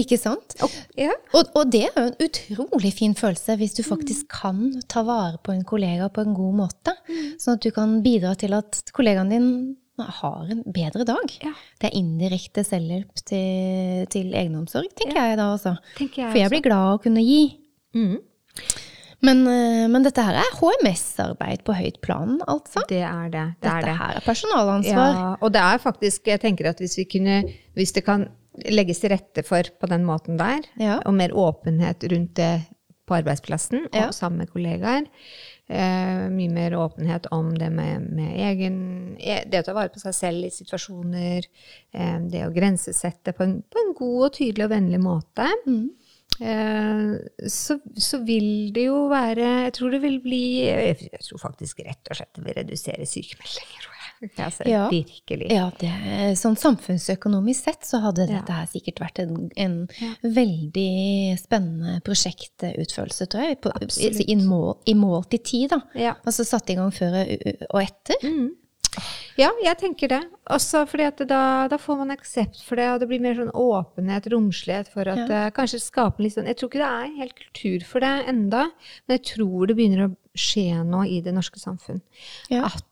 Ikke 0.00 0.16
sant? 0.16 0.54
Og, 0.64 0.72
ja. 0.96 1.12
Og, 1.36 1.50
og 1.58 1.72
det 1.72 1.82
er 1.90 1.98
jo 1.98 2.04
en 2.06 2.22
utrolig 2.24 2.94
fin 2.96 3.12
følelse 3.16 3.58
hvis 3.60 3.76
du 3.76 3.82
faktisk 3.84 4.30
kan 4.32 4.62
ta 4.88 5.02
vare 5.04 5.36
på 5.44 5.52
en 5.52 5.66
kollega 5.68 6.08
på 6.08 6.24
en 6.24 6.32
god 6.36 6.56
måte. 6.62 6.94
Sånn 7.36 7.58
at 7.58 7.66
du 7.66 7.68
kan 7.76 7.98
bidra 8.04 8.32
til 8.40 8.56
at 8.56 8.80
kollegaen 8.96 9.34
din 9.34 9.50
har 9.98 10.48
en 10.54 10.62
bedre 10.72 11.04
dag. 11.04 11.32
Ja. 11.42 11.52
Det 11.82 11.90
er 11.90 11.98
indirekte 11.98 12.64
selvhjelp 12.64 13.20
til, 13.28 14.06
til 14.14 14.32
egenomsorg, 14.32 14.88
tenker 14.96 15.18
jeg 15.18 15.40
da 15.40 15.50
også. 15.56 15.74
Jeg 15.98 16.12
For 16.16 16.40
jeg 16.40 16.52
blir 16.54 16.64
glad 16.64 16.84
av 16.86 16.96
å 16.96 17.02
kunne 17.02 17.24
gi. 17.26 17.42
Mm. 17.98 18.20
Men, 19.20 19.40
eh, 19.50 19.88
men 19.90 20.04
dette 20.06 20.22
her 20.22 20.36
er 20.38 20.52
HMS-arbeid 20.60 21.64
på 21.66 21.74
høyt 21.74 22.00
plan, 22.04 22.36
altså. 22.46 22.84
Det 22.88 23.00
er 23.02 23.28
det. 23.32 23.46
Det 23.60 23.66
er 23.70 23.80
Dette 23.80 23.90
det. 23.90 23.96
her 23.98 24.16
er 24.20 24.26
personalansvar. 24.26 25.14
Ja, 25.16 25.36
og 25.42 25.52
det 25.52 25.60
er 25.64 25.78
faktisk, 25.82 26.26
jeg 26.30 26.40
tenker 26.44 26.68
at 26.70 26.78
hvis 26.78 26.94
vi 27.00 27.04
kunne, 27.16 27.40
hvis 27.74 27.92
det 27.96 28.04
kan 28.06 28.28
legges 28.70 29.00
til 29.02 29.10
rette 29.10 29.42
for 29.46 29.62
på 29.80 29.88
den 29.90 30.04
måten 30.06 30.38
der, 30.38 30.62
Ja. 30.78 31.00
og 31.06 31.14
mer 31.14 31.30
åpenhet 31.34 32.02
rundt 32.12 32.34
det 32.34 32.66
på 33.08 33.14
arbeidsplassen 33.22 33.86
og 33.86 33.94
Ja. 33.94 34.10
sammen 34.12 34.38
med 34.38 34.50
kollegaer, 34.50 35.06
eh, 35.68 36.28
mye 36.28 36.50
mer 36.50 36.70
åpenhet 36.76 37.26
om 37.32 37.54
det 37.54 37.72
med, 37.72 38.02
med 38.12 38.36
egen, 38.36 39.16
e- 39.18 39.44
det 39.48 39.60
å 39.62 39.64
ta 39.64 39.72
vare 39.72 39.88
på 39.88 39.98
seg 39.98 40.12
selv 40.14 40.44
i 40.44 40.50
situasjoner, 40.50 41.42
eh, 41.94 42.18
det 42.20 42.44
å 42.46 42.52
grensesette 42.54 43.32
på 43.34 43.42
en, 43.42 43.62
på 43.62 43.78
en 43.86 43.94
god 43.94 44.24
og 44.26 44.32
tydelig 44.32 44.64
og 44.64 44.70
vennlig 44.70 45.00
måte, 45.00 45.48
Mm. 45.66 45.90
Eh, 46.40 47.48
så, 47.50 47.78
så 47.96 48.20
vil 48.24 48.72
det 48.74 48.84
jo 48.88 49.04
være 49.10 49.46
Jeg 49.66 49.72
tror 49.78 49.94
det 49.94 50.02
vil 50.02 50.18
bli 50.24 50.42
Jeg 50.66 50.98
tror 51.26 51.42
faktisk 51.42 51.80
rett 51.86 52.10
og 52.10 52.18
slett 52.20 52.34
det 52.38 52.44
vil 52.46 52.58
redusere 52.62 53.06
sykemeldinger. 53.08 53.88
Altså, 54.42 54.64
Ja. 54.66 54.88
Virkelig. 54.90 55.46
Ja, 55.54 55.68
det, 55.78 55.90
sånn 56.40 56.56
samfunnsøkonomisk 56.58 57.68
sett 57.68 57.84
så 57.86 58.00
hadde 58.02 58.24
dette 58.26 58.50
her 58.56 58.66
sikkert 58.66 58.98
vært 59.04 59.20
en, 59.22 59.36
en 59.54 59.76
Ja. 60.00 60.08
veldig 60.24 61.36
spennende 61.38 62.00
prosjektutførelse, 62.02 63.28
tror 63.30 63.44
jeg. 63.46 63.60
På, 63.62 63.70
i, 64.26 64.36
mål, 64.42 64.72
I 64.90 64.94
målt 64.98 65.34
i 65.38 65.38
tid, 65.38 65.70
da. 65.70 65.80
Ja. 65.94 66.16
Altså 66.26 66.42
satt 66.48 66.70
i 66.70 66.74
gang 66.80 66.90
før 66.94 67.14
og 67.70 67.78
etter. 67.84 68.18
Mm. 68.26 68.48
Ja, 69.38 69.50
jeg 69.62 69.78
tenker 69.80 70.10
det. 70.12 70.20
Også 70.54 70.82
fordi 70.90 71.06
at 71.08 71.22
da, 71.30 71.42
da 71.70 71.78
får 71.80 72.00
man 72.00 72.14
aksept 72.14 72.60
for 72.66 72.80
det, 72.80 72.88
og 72.92 73.02
det 73.02 73.08
blir 73.10 73.22
mer 73.22 73.38
sånn 73.38 73.52
åpenhet, 73.54 74.28
romslighet 74.32 74.90
for 74.92 75.10
at 75.10 75.24
det 75.30 75.42
kanskje 75.56 75.82
skaper 75.82 76.24
litt 76.24 76.36
sånn 76.36 76.48
Jeg 76.50 76.58
tror 76.58 76.72
ikke 76.72 76.82
det 76.82 76.90
er 76.90 77.16
helt 77.20 77.38
kultur 77.44 77.86
for 77.88 78.04
det 78.04 78.12
enda, 78.32 78.66
men 79.06 79.18
jeg 79.18 79.26
tror 79.34 79.70
det 79.70 79.78
begynner 79.78 80.06
å 80.08 80.12
skje 80.38 80.82
noe 80.86 81.06
i 81.10 81.20
det 81.24 81.34
norske 81.36 81.60
samfunn. 81.62 82.02
Ja. 82.52 82.70
At 82.70 82.84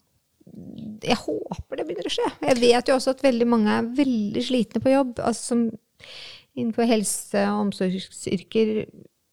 jeg 1.06 1.18
håper 1.24 1.80
det 1.80 1.88
begynner 1.88 2.08
å 2.08 2.14
skje. 2.14 2.30
Jeg 2.46 2.60
vet 2.62 2.88
jo 2.88 2.96
også 2.96 3.16
at 3.16 3.24
veldig 3.26 3.48
mange 3.50 3.74
er 3.80 3.90
veldig 3.98 4.44
slitne 4.46 4.82
på 4.82 4.94
jobb. 4.94 5.18
Altså 5.18 5.52
som 5.54 5.66
innenfor 6.56 6.88
helse- 6.88 7.44
og 7.50 7.66
omsorgsyrker 7.66 8.86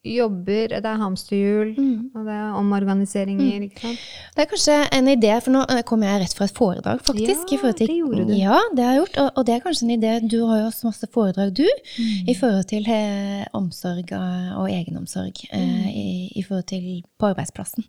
jobber, 0.03 0.67
det 0.73 0.85
er 0.85 0.97
hamsterhjul, 0.99 1.69
og 2.15 2.25
det 2.27 2.33
er 2.35 2.55
omorganiseringer, 2.59 3.61
ikke 3.69 3.79
sant. 3.85 4.01
Det 4.35 4.43
er 4.43 4.49
kanskje 4.51 4.75
en 4.97 5.07
idé, 5.07 5.31
for 5.41 5.55
nå 5.55 5.61
eh, 5.71 5.81
kommer 5.87 6.09
jeg 6.11 6.21
rett 6.25 6.35
fra 6.35 6.47
et 6.49 6.57
foredrag, 6.57 6.99
faktisk. 7.07 7.53
Ja, 7.55 7.71
til, 7.71 7.87
det 7.87 7.95
gjorde 8.01 8.25
du. 8.27 8.33
Ja, 8.35 8.57
det 8.75 8.83
har 8.83 8.91
jeg 8.97 9.01
gjort. 9.03 9.17
Og, 9.23 9.29
og 9.39 9.47
det 9.47 9.55
er 9.55 9.63
kanskje 9.63 9.87
en 9.87 9.93
idé 9.95 10.13
Du 10.27 10.37
har 10.49 10.59
jo 10.59 10.65
også 10.71 10.89
masse 10.89 11.07
foredrag, 11.13 11.53
du, 11.55 11.63
Mm. 11.93 12.27
i 12.29 12.33
forhold 12.35 12.63
til 12.67 12.85
eh, 12.89 13.45
omsorg 13.53 14.11
eh, 14.11 14.51
og 14.59 14.69
egenomsorg 14.71 15.43
eh, 15.51 15.59
Mm. 15.63 15.87
i, 15.87 16.31
i 16.35 16.43
forhold 16.43 16.63
til 16.67 17.03
på 17.19 17.25
arbeidsplassen. 17.31 17.83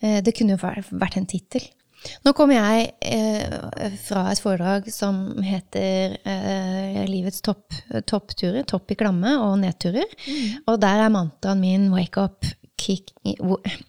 Eh, 0.00 0.20
det 0.24 0.34
kunne 0.38 0.56
jo 0.56 0.62
vært 0.62 1.16
en 1.20 1.26
tittel. 1.26 1.68
Nå 2.24 2.32
kommer 2.34 2.58
jeg 2.58 2.92
eh, 3.00 3.92
fra 4.02 4.24
et 4.32 4.40
foredrag 4.42 4.88
som 4.92 5.20
heter 5.44 6.16
eh, 6.24 7.02
Livets 7.08 7.40
topp, 7.44 7.74
toppturer, 8.08 8.64
topp 8.68 8.90
i 8.90 8.96
klamme 8.98 9.36
og 9.42 9.58
nedturer. 9.62 10.08
Og 10.66 10.80
der 10.82 11.04
er 11.04 11.12
mantraen 11.14 11.60
min 11.62 11.90
'wake 11.92 12.18
up, 12.22 12.44
kick, 12.76 13.12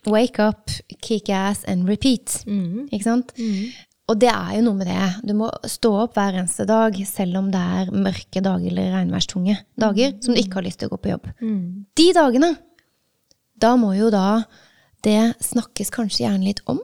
wake 0.06 0.40
up, 0.44 0.70
kick 1.02 1.30
ass 1.30 1.64
and 1.66 1.90
repeat'. 1.90 2.44
Ikke 2.92 3.04
sant? 3.04 3.34
Og 4.12 4.20
det 4.20 4.28
er 4.30 4.58
jo 4.58 4.66
noe 4.66 4.76
med 4.76 4.88
det. 4.92 5.06
Du 5.24 5.34
må 5.34 5.48
stå 5.64 5.94
opp 6.04 6.18
hver 6.20 6.36
eneste 6.36 6.66
dag, 6.68 6.94
selv 7.08 7.38
om 7.40 7.50
det 7.52 7.60
er 7.60 7.92
mørke 7.96 8.42
dager 8.44 8.68
eller 8.68 8.92
regnværstunge 8.98 9.56
dager 9.80 10.12
som 10.22 10.34
du 10.36 10.42
ikke 10.42 10.60
har 10.60 10.66
lyst 10.68 10.80
til 10.80 10.90
å 10.90 10.94
gå 10.94 10.98
på 11.06 11.14
jobb. 11.14 11.30
De 11.96 12.10
dagene, 12.14 12.58
da 13.56 13.76
må 13.80 13.94
jo 13.96 14.10
da 14.12 14.44
det 15.04 15.34
snakkes 15.44 15.90
kanskje 15.90 16.26
gjerne 16.28 16.44
litt 16.50 16.60
om. 16.68 16.80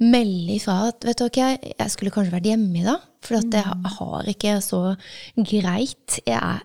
Melde 0.00 0.54
ifra 0.56 0.88
at 0.88 1.04
vet 1.04 1.18
du 1.20 1.26
okay, 1.26 1.58
jeg 1.76 1.92
skulle 1.92 2.12
kanskje 2.14 2.32
vært 2.32 2.48
hjemme 2.48 2.80
i 2.80 2.84
dag, 2.86 3.02
for 3.20 3.36
at 3.36 3.52
jeg 3.52 3.94
har 3.98 4.30
ikke 4.32 4.56
så 4.64 4.80
greit. 5.36 6.20
Jeg 6.24 6.38
er 6.40 6.62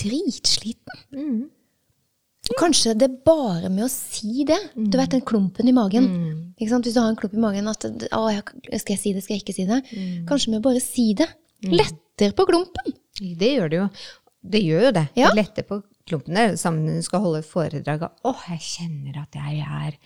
dritsliten. 0.00 1.02
Kanskje 2.58 2.94
det 2.96 3.10
er 3.10 3.16
bare 3.26 3.68
med 3.68 3.84
å 3.84 3.90
si 3.92 4.44
det. 4.48 4.56
Du 4.74 4.96
vet 4.96 5.10
den 5.12 5.20
klumpen 5.28 5.68
i 5.68 5.74
magen. 5.76 6.06
Sant? 6.70 6.86
Hvis 6.86 6.94
du 6.96 7.00
har 7.02 7.10
en 7.10 7.18
klump 7.18 7.34
i 7.36 7.42
magen 7.42 7.68
at 7.68 7.84
å, 7.84 8.22
Skal 8.78 8.94
jeg 8.94 9.02
si 9.02 9.12
det, 9.12 9.22
skal 9.26 9.36
jeg 9.36 9.42
ikke 9.44 9.56
si 9.58 9.66
det? 9.68 9.82
Kanskje 10.30 10.54
med 10.54 10.62
å 10.62 10.66
bare 10.70 10.80
si 10.80 11.10
det. 11.18 11.28
Letter 11.68 12.32
på 12.38 12.46
klumpen. 12.48 12.94
Det 13.18 13.52
gjør 13.58 13.68
det 13.68 13.80
jo. 13.82 13.88
Det 14.48 14.62
gjør 14.64 14.86
jo 14.88 14.94
det. 14.96 15.04
Ja. 15.18 15.28
Det 15.28 15.42
letter 15.42 15.66
på 15.68 15.82
klumpen. 16.08 16.38
Det 16.38 16.46
er 16.46 16.54
det 16.54 16.62
samme 16.62 16.86
når 16.86 17.02
du 17.02 17.06
skal 17.10 17.20
holde 17.26 17.42
foredraget. 17.44 18.16
Å, 18.24 18.32
jeg 18.54 18.64
kjenner 18.64 19.20
at 19.26 19.36
jeg 19.36 19.60
er 19.66 19.98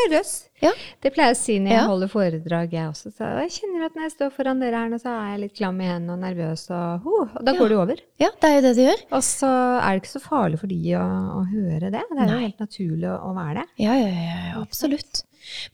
nervøs. 0.00 0.30
Ja. 0.62 0.70
Det 1.02 1.10
pleier 1.14 1.32
jeg 1.32 1.36
å 1.36 1.40
si 1.42 1.56
når 1.58 1.72
jeg 1.72 1.80
Ja. 1.80 1.86
holder 1.90 2.08
foredrag, 2.12 2.72
jeg 2.72 2.86
også. 2.88 3.10
Så 3.16 3.28
jeg 3.42 3.50
kjenner 3.56 3.84
at 3.86 3.94
når 3.98 4.02
jeg 4.06 4.12
står 4.14 4.30
foran 4.36 4.60
dere 4.62 4.76
her 4.82 4.88
nå, 4.92 4.98
så 5.02 5.10
er 5.12 5.32
jeg 5.32 5.40
litt 5.44 5.56
klam 5.58 5.80
i 5.80 5.88
hendene 5.90 6.12
og 6.14 6.22
nervøs, 6.22 6.64
og, 6.70 7.06
oh, 7.06 7.28
og 7.36 7.44
da 7.44 7.52
går 7.58 7.68
det 7.74 7.78
over. 7.82 7.96
ja, 8.22 8.30
det 8.40 8.50
er 8.50 8.54
jo 8.56 8.62
det 8.68 8.76
det 8.76 8.86
gjør. 8.86 9.02
Og 9.18 9.22
så 9.26 9.50
er 9.82 9.90
det 9.90 10.02
ikke 10.02 10.14
så 10.14 10.22
farlig 10.28 10.60
for 10.62 10.66
de 10.72 10.80
å, 10.96 11.04
å 11.40 11.42
høre 11.50 11.90
det. 11.90 12.02
Det 12.12 12.22
er 12.22 12.32
jo 12.32 12.40
helt 12.46 12.62
naturlig 12.62 13.10
å, 13.10 13.18
å 13.30 13.34
være 13.36 13.54
det. 13.62 13.66
Ja, 13.84 13.94
ja, 13.98 14.08
ja, 14.08 14.38
ja, 14.52 14.60
absolutt. 14.62 15.24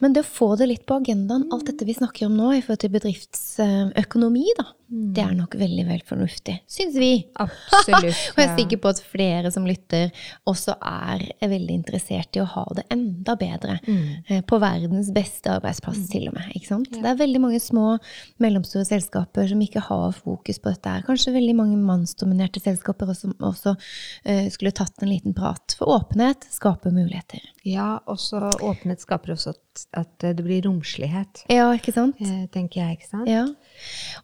Men 0.03 0.17
det 0.17 0.25
å 0.25 0.29
få 0.29 0.55
det 0.61 0.71
litt 0.71 0.87
på 0.89 0.99
agendaen, 1.01 1.49
alt 1.53 1.69
dette 1.71 1.87
vi 1.89 1.97
snakker 1.97 2.29
om 2.29 2.37
nå 2.39 2.53
i 2.57 2.63
forhold 2.65 2.83
til 2.85 2.95
bedriftsøkonomi, 2.97 4.47
da, 4.59 4.71
det 4.89 5.21
er 5.21 5.35
nok 5.37 5.53
veldig 5.61 5.83
vel 5.85 6.01
fornuftig, 6.09 6.55
syns 6.71 6.95
vi. 6.97 7.11
Absolutt. 7.43 8.07
Og 8.33 8.39
jeg 8.41 8.47
er 8.47 8.55
sikker 8.57 8.81
på 8.81 8.89
at 8.89 9.03
flere 9.05 9.51
som 9.53 9.67
lytter, 9.69 10.09
også 10.49 10.79
er 10.81 11.27
veldig 11.43 11.77
interessert 11.77 12.39
i 12.39 12.41
å 12.41 12.47
ha 12.49 12.65
det 12.79 12.87
enda 12.95 13.35
bedre. 13.37 13.77
Mm. 13.85 14.47
På 14.49 14.57
verdens 14.63 15.11
beste 15.13 15.53
arbeidsplass, 15.59 16.01
til 16.09 16.31
og 16.31 16.39
med. 16.39 16.49
Ikke 16.57 16.71
sant? 16.71 16.89
Det 16.95 17.05
er 17.05 17.21
veldig 17.21 17.43
mange 17.45 17.61
små, 17.61 17.99
mellomstore 18.41 18.89
selskaper 18.89 19.51
som 19.53 19.61
ikke 19.67 19.85
har 19.91 20.17
fokus 20.17 20.63
på 20.63 20.73
dette. 20.73 20.97
Kanskje 21.05 21.37
veldig 21.37 21.59
mange 21.61 21.77
mannsdominerte 21.83 22.65
selskaper 22.65 23.13
også, 23.13 23.35
også 23.45 23.77
eh, 24.25 24.49
skulle 24.55 24.73
tatt 24.73 25.05
en 25.05 25.13
liten 25.13 25.37
prat. 25.37 25.77
For 25.77 25.99
åpenhet 25.99 26.49
skaper 26.55 26.97
muligheter. 26.97 27.45
Ja, 27.69 27.99
og 28.09 28.17
så 28.25 28.41
åpenhet 28.57 29.05
skaper 29.05 29.37
også 29.37 29.53
at, 29.59 29.87
at 30.03 30.25
det 30.39 30.45
blir 30.47 30.63
romslighet, 30.67 31.45
Ja, 31.53 31.69
ikke 31.77 31.93
sant? 31.95 32.17
eh, 32.25 32.47
tenker 32.55 32.81
jeg, 32.85 32.99
ikke 32.99 33.11
sant? 33.11 33.29
Ja. 33.31 33.45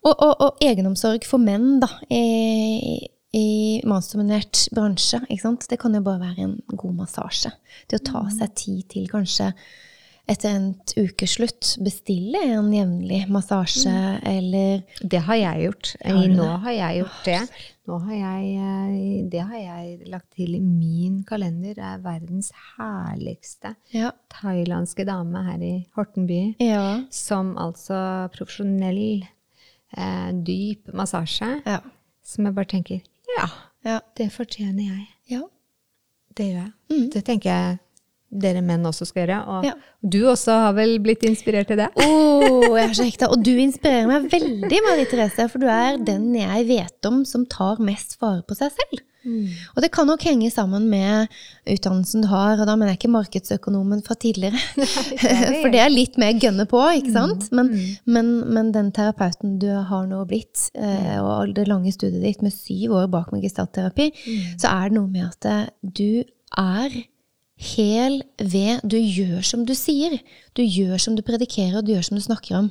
Og, 0.03 0.15
og, 0.15 0.33
og 0.49 0.63
egenomsorg 0.65 1.27
for 1.29 1.43
menn, 1.43 1.81
da, 1.83 1.91
i, 2.11 3.07
i 3.35 3.47
mannsdominert 3.87 4.69
bransje, 4.75 5.21
ikke 5.29 5.43
sant? 5.43 5.67
det 5.71 5.79
kan 5.83 5.95
jo 5.95 6.03
bare 6.07 6.23
være 6.23 6.47
en 6.49 6.57
god 6.75 6.95
massasje. 7.05 7.51
Det 7.91 8.01
å 8.01 8.07
ta 8.13 8.25
seg 8.35 8.55
tid 8.59 8.85
til 8.95 9.09
kanskje 9.11 9.53
etter 10.29 10.49
en 10.57 10.71
ukeslutt 10.97 11.75
bestille 11.85 12.41
en 12.55 12.71
jevnlig 12.73 13.27
massasje, 13.29 13.93
eller 14.25 14.83
Det 15.03 15.21
har 15.27 15.35
jeg 15.37 15.67
gjort. 15.67 15.91
Har 16.05 16.29
Nå 16.33 16.47
har 16.65 16.73
jeg 16.73 16.99
gjort 17.03 17.25
det. 17.27 17.41
Nå 17.87 17.99
har 18.07 18.15
jeg, 18.17 19.31
det 19.31 19.41
har 19.45 19.59
jeg 19.61 20.09
lagt 20.09 20.31
til 20.39 20.55
i 20.57 20.61
min 20.65 21.23
kalender. 21.29 21.75
Det 21.77 21.85
er 21.85 21.99
verdens 22.01 22.51
herligste 22.79 23.75
Ja. 23.93 24.11
thailandske 24.33 25.05
dame 25.05 25.43
her 25.45 25.61
i 25.61 25.87
Hortenby. 25.95 26.55
Ja. 26.59 27.03
Som 27.11 27.57
altså 27.59 28.31
profesjonell, 28.33 29.27
eh, 29.97 30.33
dyp 30.33 30.89
massasje. 30.95 31.61
Ja. 31.67 31.81
Som 32.25 32.47
jeg 32.47 32.55
bare 32.55 32.65
tenker 32.65 33.03
ja, 33.37 33.49
Ja. 33.85 34.01
det 34.17 34.31
fortjener 34.33 34.83
jeg. 34.89 35.07
ja. 35.31 35.43
Det 36.37 36.47
gjør 36.47 36.63
jeg. 36.65 36.73
Mm. 36.91 37.11
Det 37.13 37.25
tenker 37.25 37.51
jeg 37.51 37.79
dere 38.35 38.63
menn 38.65 38.85
også 38.89 39.07
skal 39.09 39.25
gjøre. 39.25 39.41
Og 39.49 39.65
Ja. 39.69 39.75
du 40.03 40.21
også 40.31 40.59
har 40.67 40.77
vel 40.77 40.99
blitt 41.01 41.25
inspirert 41.25 41.71
til 41.71 41.81
det? 41.81 41.89
oh, 42.05 42.75
jeg 42.75 42.89
er 42.89 42.95
så 42.99 43.09
hekta. 43.09 43.31
Og 43.31 43.43
du 43.45 43.55
inspirerer 43.55 44.11
meg 44.11 44.29
veldig, 44.33 44.85
Marie 44.89 45.09
Therese, 45.11 45.49
for 45.49 45.63
du 45.63 45.67
er 45.71 45.99
den 46.03 46.33
jeg 46.35 46.69
vet 46.69 47.11
om 47.11 47.25
som 47.29 47.47
tar 47.47 47.83
mest 47.83 48.19
vare 48.21 48.43
på 48.47 48.59
seg 48.59 48.73
selv. 48.75 49.05
Og 49.25 49.81
det 49.83 49.91
kan 49.95 50.07
nok 50.09 50.23
henge 50.27 50.51
sammen 50.53 50.87
med 50.93 51.33
utdannelsen 51.71 52.25
du 52.25 52.29
har, 52.29 52.59
og 52.59 52.69
da 52.69 52.75
mener 52.77 52.93
jeg 52.93 53.01
ikke 53.01 53.15
markedsøkonomen 53.15 54.03
fra 54.05 54.17
tidligere. 54.21 54.61
For 55.63 55.73
det 55.73 55.81
er 55.81 55.93
litt 55.93 56.19
mer 56.21 56.37
gønne 56.41 56.67
på, 56.71 56.83
ikke 56.99 57.15
sant? 57.15 57.49
Men, 57.57 57.73
men, 58.05 58.35
men 58.53 58.73
den 58.77 58.93
terapeuten 58.95 59.57
du 59.63 59.71
har 59.73 60.05
nå 60.11 60.21
blitt, 60.29 60.69
eh, 60.77 61.17
og 61.23 61.55
det 61.57 61.69
lange 61.71 61.93
studiet 61.95 62.25
ditt 62.25 62.45
med 62.45 62.55
syv 62.55 62.99
år 63.01 63.09
bak 63.13 63.33
med 63.33 63.45
mm. 63.45 64.61
så 64.61 64.71
er 64.71 64.91
det 64.91 64.99
noe 64.99 65.09
med 65.09 65.31
at 65.31 65.73
du 65.81 66.25
er 66.61 67.03
hel 67.61 68.23
ved 68.39 68.83
Du 68.83 68.99
gjør 68.99 69.43
som 69.47 69.65
du 69.67 69.75
sier. 69.79 70.19
Du 70.55 70.63
gjør 70.63 70.99
som 70.99 71.17
du 71.17 71.23
predikerer, 71.23 71.79
og 71.79 71.87
du 71.87 71.95
gjør 71.95 72.09
som 72.11 72.19
du 72.19 72.25
snakker 72.25 72.59
om. 72.59 72.71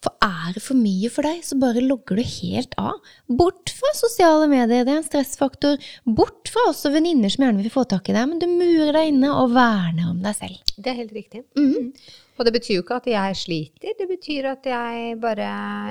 For 0.00 0.16
er 0.24 0.54
det 0.56 0.62
for 0.64 0.80
mye 0.80 1.10
for 1.12 1.26
deg, 1.28 1.42
så 1.44 1.58
bare 1.60 1.82
logger 1.84 2.16
du 2.16 2.24
helt 2.24 2.72
av. 2.80 3.02
Bort 3.28 3.72
fra 3.76 3.90
sosiale 3.98 4.46
medier, 4.48 4.86
det 4.86 4.94
er 4.94 5.02
en 5.02 5.04
stressfaktor. 5.04 5.76
Bort 6.08 6.48
fra 6.48 6.70
også 6.70 6.92
venninner 6.94 7.32
som 7.32 7.44
gjerne 7.44 7.60
vil 7.60 7.74
få 7.74 7.84
tak 7.84 8.08
i 8.08 8.16
deg, 8.16 8.30
men 8.30 8.40
du 8.40 8.46
murer 8.48 8.96
deg 8.96 9.10
inne 9.12 9.34
og 9.36 9.52
verner 9.52 10.08
om 10.08 10.22
deg 10.24 10.38
selv. 10.38 10.72
Det 10.78 10.94
er 10.94 11.02
helt 11.02 11.12
riktig. 11.12 11.44
Mm. 11.58 11.90
Og 12.38 12.48
det 12.48 12.54
betyr 12.56 12.78
jo 12.78 12.86
ikke 12.86 12.96
at 13.02 13.10
jeg 13.12 13.36
sliter, 13.36 13.92
det 13.98 14.08
betyr 14.08 14.48
at 14.54 14.70
jeg 14.70 15.18
bare 15.20 15.50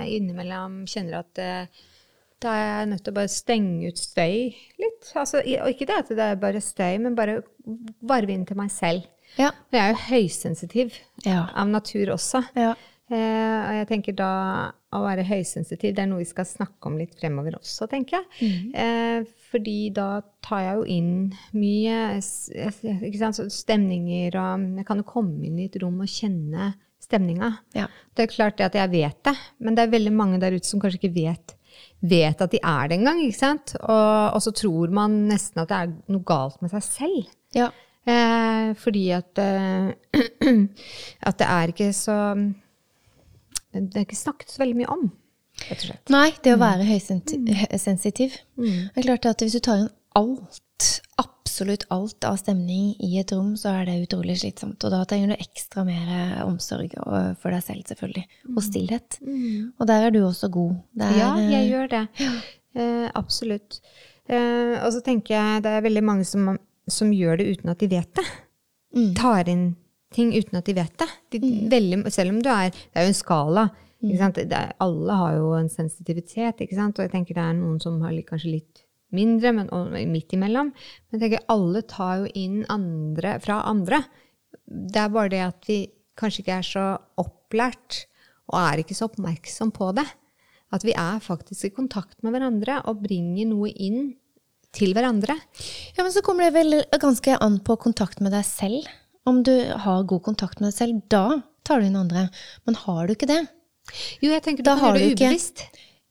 innimellom 0.09 0.81
kjenner 0.89 1.21
at 1.21 1.41
eh, 1.43 1.85
da 2.41 2.53
er 2.55 2.67
jeg 2.79 2.89
nødt 2.93 3.03
til 3.03 3.11
å 3.13 3.17
bare 3.19 3.31
stenge 3.33 3.87
ut 3.91 3.97
støy 3.99 4.35
litt. 4.79 5.09
Altså, 5.15 5.41
og 5.43 5.69
ikke 5.73 5.87
det 5.89 5.97
at 6.03 6.11
det 6.15 6.19
er 6.31 6.35
bare 6.39 6.61
støy, 6.63 6.97
men 7.03 7.15
bare 7.17 7.41
varve 8.01 8.31
inn 8.35 8.45
til 8.47 8.57
meg 8.59 8.71
selv. 8.71 9.07
Ja. 9.37 9.49
Og 9.51 9.75
jeg 9.75 9.81
er 9.83 9.91
jo 9.93 10.05
høysensitiv 10.09 10.93
Ja. 11.25 11.47
av 11.53 11.67
natur 11.67 12.13
også. 12.15 12.43
ja. 12.55 12.75
Eh, 13.09 13.17
og 13.65 13.73
jeg 13.73 13.87
tenker 13.89 14.13
da 14.13 14.71
å 14.93 14.99
være 15.01 15.23
høysensitiv, 15.25 15.95
det 15.95 16.03
er 16.03 16.05
noe 16.11 16.19
vi 16.21 16.25
skal 16.29 16.45
snakke 16.45 16.85
om 16.85 16.95
litt 16.99 17.15
fremover 17.17 17.55
også, 17.57 17.87
tenker 17.89 18.19
jeg. 18.19 18.51
Eh, 18.75 19.23
fordi 19.49 19.89
da 19.91 20.21
tar 20.45 20.59
jeg 20.61 20.75
jo 20.77 20.83
inn 20.85 21.33
mye 21.57 22.21
sant, 22.21 23.39
stemninger, 23.53 24.35
og 24.37 24.77
jeg 24.77 24.85
kan 24.87 25.01
jo 25.01 25.07
komme 25.09 25.41
inn 25.47 25.57
i 25.59 25.65
et 25.69 25.77
rom 25.81 25.99
og 26.05 26.09
kjenne 26.11 26.73
stemninga. 27.01 27.51
Ja. 27.73 27.87
Det 28.13 28.27
er 28.27 28.33
klart 28.35 28.57
det 28.59 28.67
at 28.69 28.77
jeg 28.77 28.91
vet 28.93 29.23
det, 29.25 29.35
men 29.59 29.73
det 29.77 29.87
er 29.87 29.93
veldig 29.95 30.13
mange 30.13 30.39
der 30.41 30.53
ute 30.57 30.67
som 30.69 30.81
kanskje 30.81 30.99
ikke 31.01 31.15
vet, 31.15 31.55
vet 32.01 32.41
at 32.41 32.51
de 32.53 32.59
er 32.63 32.87
det 32.89 32.99
engang. 32.99 33.21
ikke 33.25 33.39
sant? 33.39 33.75
Og, 33.81 34.33
og 34.35 34.41
så 34.43 34.53
tror 34.55 34.93
man 34.95 35.21
nesten 35.29 35.61
at 35.63 35.69
det 35.71 35.77
er 35.77 35.93
noe 36.13 36.25
galt 36.27 36.61
med 36.63 36.73
seg 36.73 36.85
selv. 36.87 37.29
ja. 37.57 37.69
Eh, 38.09 38.69
fordi 38.79 39.09
at, 39.11 39.37
eh, 39.37 39.89
at 41.29 41.39
det 41.39 41.47
er 41.47 41.73
ikke 41.73 41.89
så 41.93 42.15
Det 43.73 43.97
er 43.99 44.05
ikke 44.05 44.15
snakket 44.15 44.49
så 44.49 44.63
veldig 44.63 44.77
mye 44.79 44.89
om, 44.89 45.03
rett 45.67 45.83
og 45.83 45.83
slett. 45.83 46.09
Nei, 46.09 46.31
det 46.41 46.55
å 46.55 46.61
være 46.61 46.87
høysensitiv. 46.87 48.39
Det 48.57 48.97
er 48.97 49.05
klart 49.05 49.27
at 49.29 49.43
hvis 49.43 49.59
du 49.59 49.61
tar 49.61 49.83
inn 49.83 49.91
alt, 50.17 50.61
absolutt 51.59 51.83
alt 51.91 52.23
av 52.23 52.37
stemning 52.39 52.93
i 53.03 53.17
et 53.19 53.31
rom, 53.35 53.51
så 53.59 53.73
er 53.81 53.89
det 53.89 53.97
utrolig 54.05 54.37
slitsomt. 54.39 54.79
Og 54.87 54.93
da 54.93 55.01
trenger 55.03 55.33
du 55.33 55.41
ekstra 55.43 55.83
mer 55.83 56.37
omsorg 56.45 56.93
for 57.41 57.51
deg 57.51 57.65
selv, 57.65 57.83
selvfølgelig. 57.89 58.23
Og 58.53 58.61
stillhet. 58.63 59.17
Og 59.75 59.89
der 59.89 60.07
er 60.07 60.13
du 60.15 60.21
også 60.23 60.47
god. 60.53 60.77
Er, 61.01 61.17
Ja, 61.17 61.33
jeg 61.51 61.73
gjør 61.73 61.91
det. 61.97 62.05
Eh, 62.79 63.07
absolutt. 63.17 63.79
Eh, 64.29 64.75
og 64.85 64.91
så 64.93 64.99
tenker 65.01 65.33
jeg 65.33 65.63
det 65.65 65.71
er 65.73 65.81
veldig 65.81 66.03
mange 66.05 66.25
som, 66.29 66.51
som 66.85 67.09
gjør 67.09 67.39
det 67.41 67.47
uten 67.55 67.71
at 67.73 67.81
de 67.81 67.87
vet 67.89 68.11
det. 68.13 68.25
Mm. 68.93 69.07
Tar 69.17 69.49
inn 69.49 69.63
ting 70.13 70.29
uten 70.37 70.59
at 70.59 70.69
de 70.69 70.75
vet 70.77 70.93
det. 71.01 71.07
De, 71.33 71.39
veldig, 71.73 72.03
selv 72.13 72.35
om 72.35 72.37
du 72.45 72.51
er 72.53 72.69
Det 72.69 72.93
er 72.93 73.07
jo 73.07 73.15
en 73.15 73.17
skala. 73.17 73.63
Ikke 74.05 74.19
sant? 74.21 74.37
Det 74.53 74.61
alle 74.85 75.17
har 75.23 75.33
jo 75.39 75.49
en 75.57 75.71
sensitivitet, 75.73 76.61
ikke 76.61 76.77
sant? 76.77 77.01
og 77.01 77.07
jeg 77.07 77.11
tenker 77.17 77.39
det 77.39 77.47
er 77.47 77.57
noen 77.57 77.81
som 77.81 77.97
har 78.05 78.13
litt, 78.13 78.29
kanskje 78.29 78.53
litt 78.53 78.85
mindre, 79.15 79.53
men 79.55 79.69
midt 80.11 80.35
imellom. 80.37 80.71
Men 80.73 81.17
jeg 81.17 81.23
tenker 81.25 81.47
alle 81.53 81.81
tar 81.89 82.23
jo 82.23 82.31
inn 82.37 82.61
andre 82.69 83.37
fra 83.43 83.61
andre. 83.69 84.03
Det 84.65 85.01
er 85.01 85.13
bare 85.13 85.31
det 85.33 85.41
at 85.47 85.69
vi 85.69 85.79
kanskje 86.19 86.43
ikke 86.43 86.57
er 86.59 86.67
så 86.67 86.85
opplært, 87.21 88.03
og 88.49 88.57
er 88.61 88.81
ikke 88.81 88.97
så 88.97 89.07
oppmerksom 89.09 89.71
på 89.75 89.91
det. 89.97 90.05
At 90.73 90.85
vi 90.85 90.93
er 90.93 91.21
faktisk 91.23 91.65
i 91.65 91.73
kontakt 91.73 92.19
med 92.21 92.35
hverandre 92.35 92.81
og 92.89 93.01
bringer 93.01 93.47
noe 93.49 93.71
inn 93.73 94.11
til 94.75 94.93
hverandre. 94.93 95.33
Ja, 95.97 96.03
men 96.03 96.13
så 96.13 96.21
kommer 96.25 96.45
det 96.45 96.53
vel 96.59 96.83
ganske 97.01 97.37
an 97.41 97.57
på 97.65 97.77
kontakt 97.81 98.21
med 98.21 98.35
deg 98.35 98.45
selv. 98.45 98.85
Om 99.25 99.41
du 99.45 99.53
har 99.85 100.05
god 100.09 100.21
kontakt 100.27 100.61
med 100.61 100.69
deg 100.69 100.77
selv, 100.77 101.01
da 101.09 101.41
tar 101.65 101.81
du 101.81 101.89
inn 101.89 101.97
andre. 101.97 102.27
Men 102.69 102.77
har 102.83 103.07
du 103.09 103.15
ikke 103.15 103.29
det? 103.29 103.41
Jo, 104.21 104.29
jeg 104.29 104.43
tenker 104.45 104.61
du 104.65 104.69
kan 104.69 104.81
har 104.83 104.93
gjøre 104.93 104.99
det 104.99 105.07
du 105.09 105.15
ikke- 105.15 105.29
ubevisst. 105.33 105.63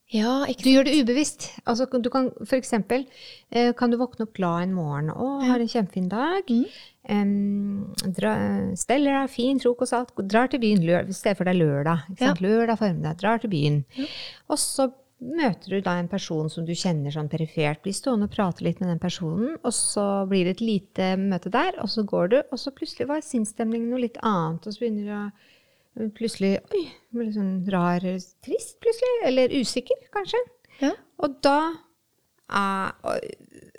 Ja, 0.08 0.46
Du 0.48 0.70
gjør 0.70 0.86
det 0.88 0.94
ubevisst. 1.02 1.50
Altså, 1.68 1.84
du 1.84 2.08
kan, 2.08 2.30
for 2.40 2.56
eksempel 2.56 3.04
eh, 3.52 3.74
kan 3.76 3.90
du 3.92 3.98
våkne 4.00 4.24
opp 4.24 4.36
glad 4.38 4.62
en 4.62 4.76
morgen 4.76 5.10
og 5.12 5.42
har 5.44 5.60
en 5.60 5.68
kjempefin 5.68 6.08
dag. 6.08 6.48
Mm. 6.48 6.64
Um, 7.08 8.12
dra, 8.16 8.32
steller 8.76 9.18
deg 9.20 9.32
fin 9.32 9.60
frokost 9.60 9.92
og 9.92 9.98
alt. 9.98 10.22
Drar 10.32 10.48
til 10.48 10.62
byen. 10.64 10.80
Lør, 10.88 11.12
stedet 11.12 11.36
for 11.36 11.48
deg 11.48 11.60
lørdag. 11.60 12.06
Ikke 12.08 12.24
sant? 12.24 12.40
Lørdag 12.44 12.80
formiddag. 12.80 13.20
Drar 13.20 13.44
til 13.44 13.52
byen. 13.52 13.82
Og 14.48 14.60
så 14.62 14.88
møter 15.18 15.74
du 15.74 15.82
da 15.82 15.96
en 15.98 16.08
person 16.08 16.48
som 16.52 16.64
du 16.64 16.72
kjenner 16.78 17.12
sånn 17.12 17.28
perifert. 17.28 17.82
Blir 17.84 17.96
stående 17.96 18.28
og 18.28 18.34
prate 18.34 18.64
litt 18.64 18.80
med 18.80 18.92
den 18.92 19.02
personen, 19.02 19.56
og 19.60 19.74
så 19.74 20.06
blir 20.30 20.46
det 20.46 20.56
et 20.56 20.64
lite 20.64 21.12
møte 21.20 21.50
der, 21.52 21.74
og 21.82 21.90
så 21.90 22.04
går 22.06 22.32
du, 22.32 22.38
og 22.44 22.60
så 22.60 22.72
plutselig 22.74 23.08
var 23.10 23.24
sinnsstemningen 23.26 23.90
noe 23.90 24.04
litt 24.04 24.20
annet, 24.22 24.64
og 24.64 24.74
så 24.74 24.84
begynner 24.84 25.08
du 25.08 25.16
å 25.16 25.24
plutselig 26.16 26.54
Oi, 26.74 26.84
litt 27.18 27.34
sånn 27.37 27.54
rar, 27.72 28.04
trist 28.44 28.78
plutselig. 28.82 29.14
Eller 29.28 29.54
usikker, 29.58 30.00
kanskje. 30.14 30.40
Ja. 30.82 30.92
Og 31.24 31.38
da 31.44 31.58
er, 32.48 32.92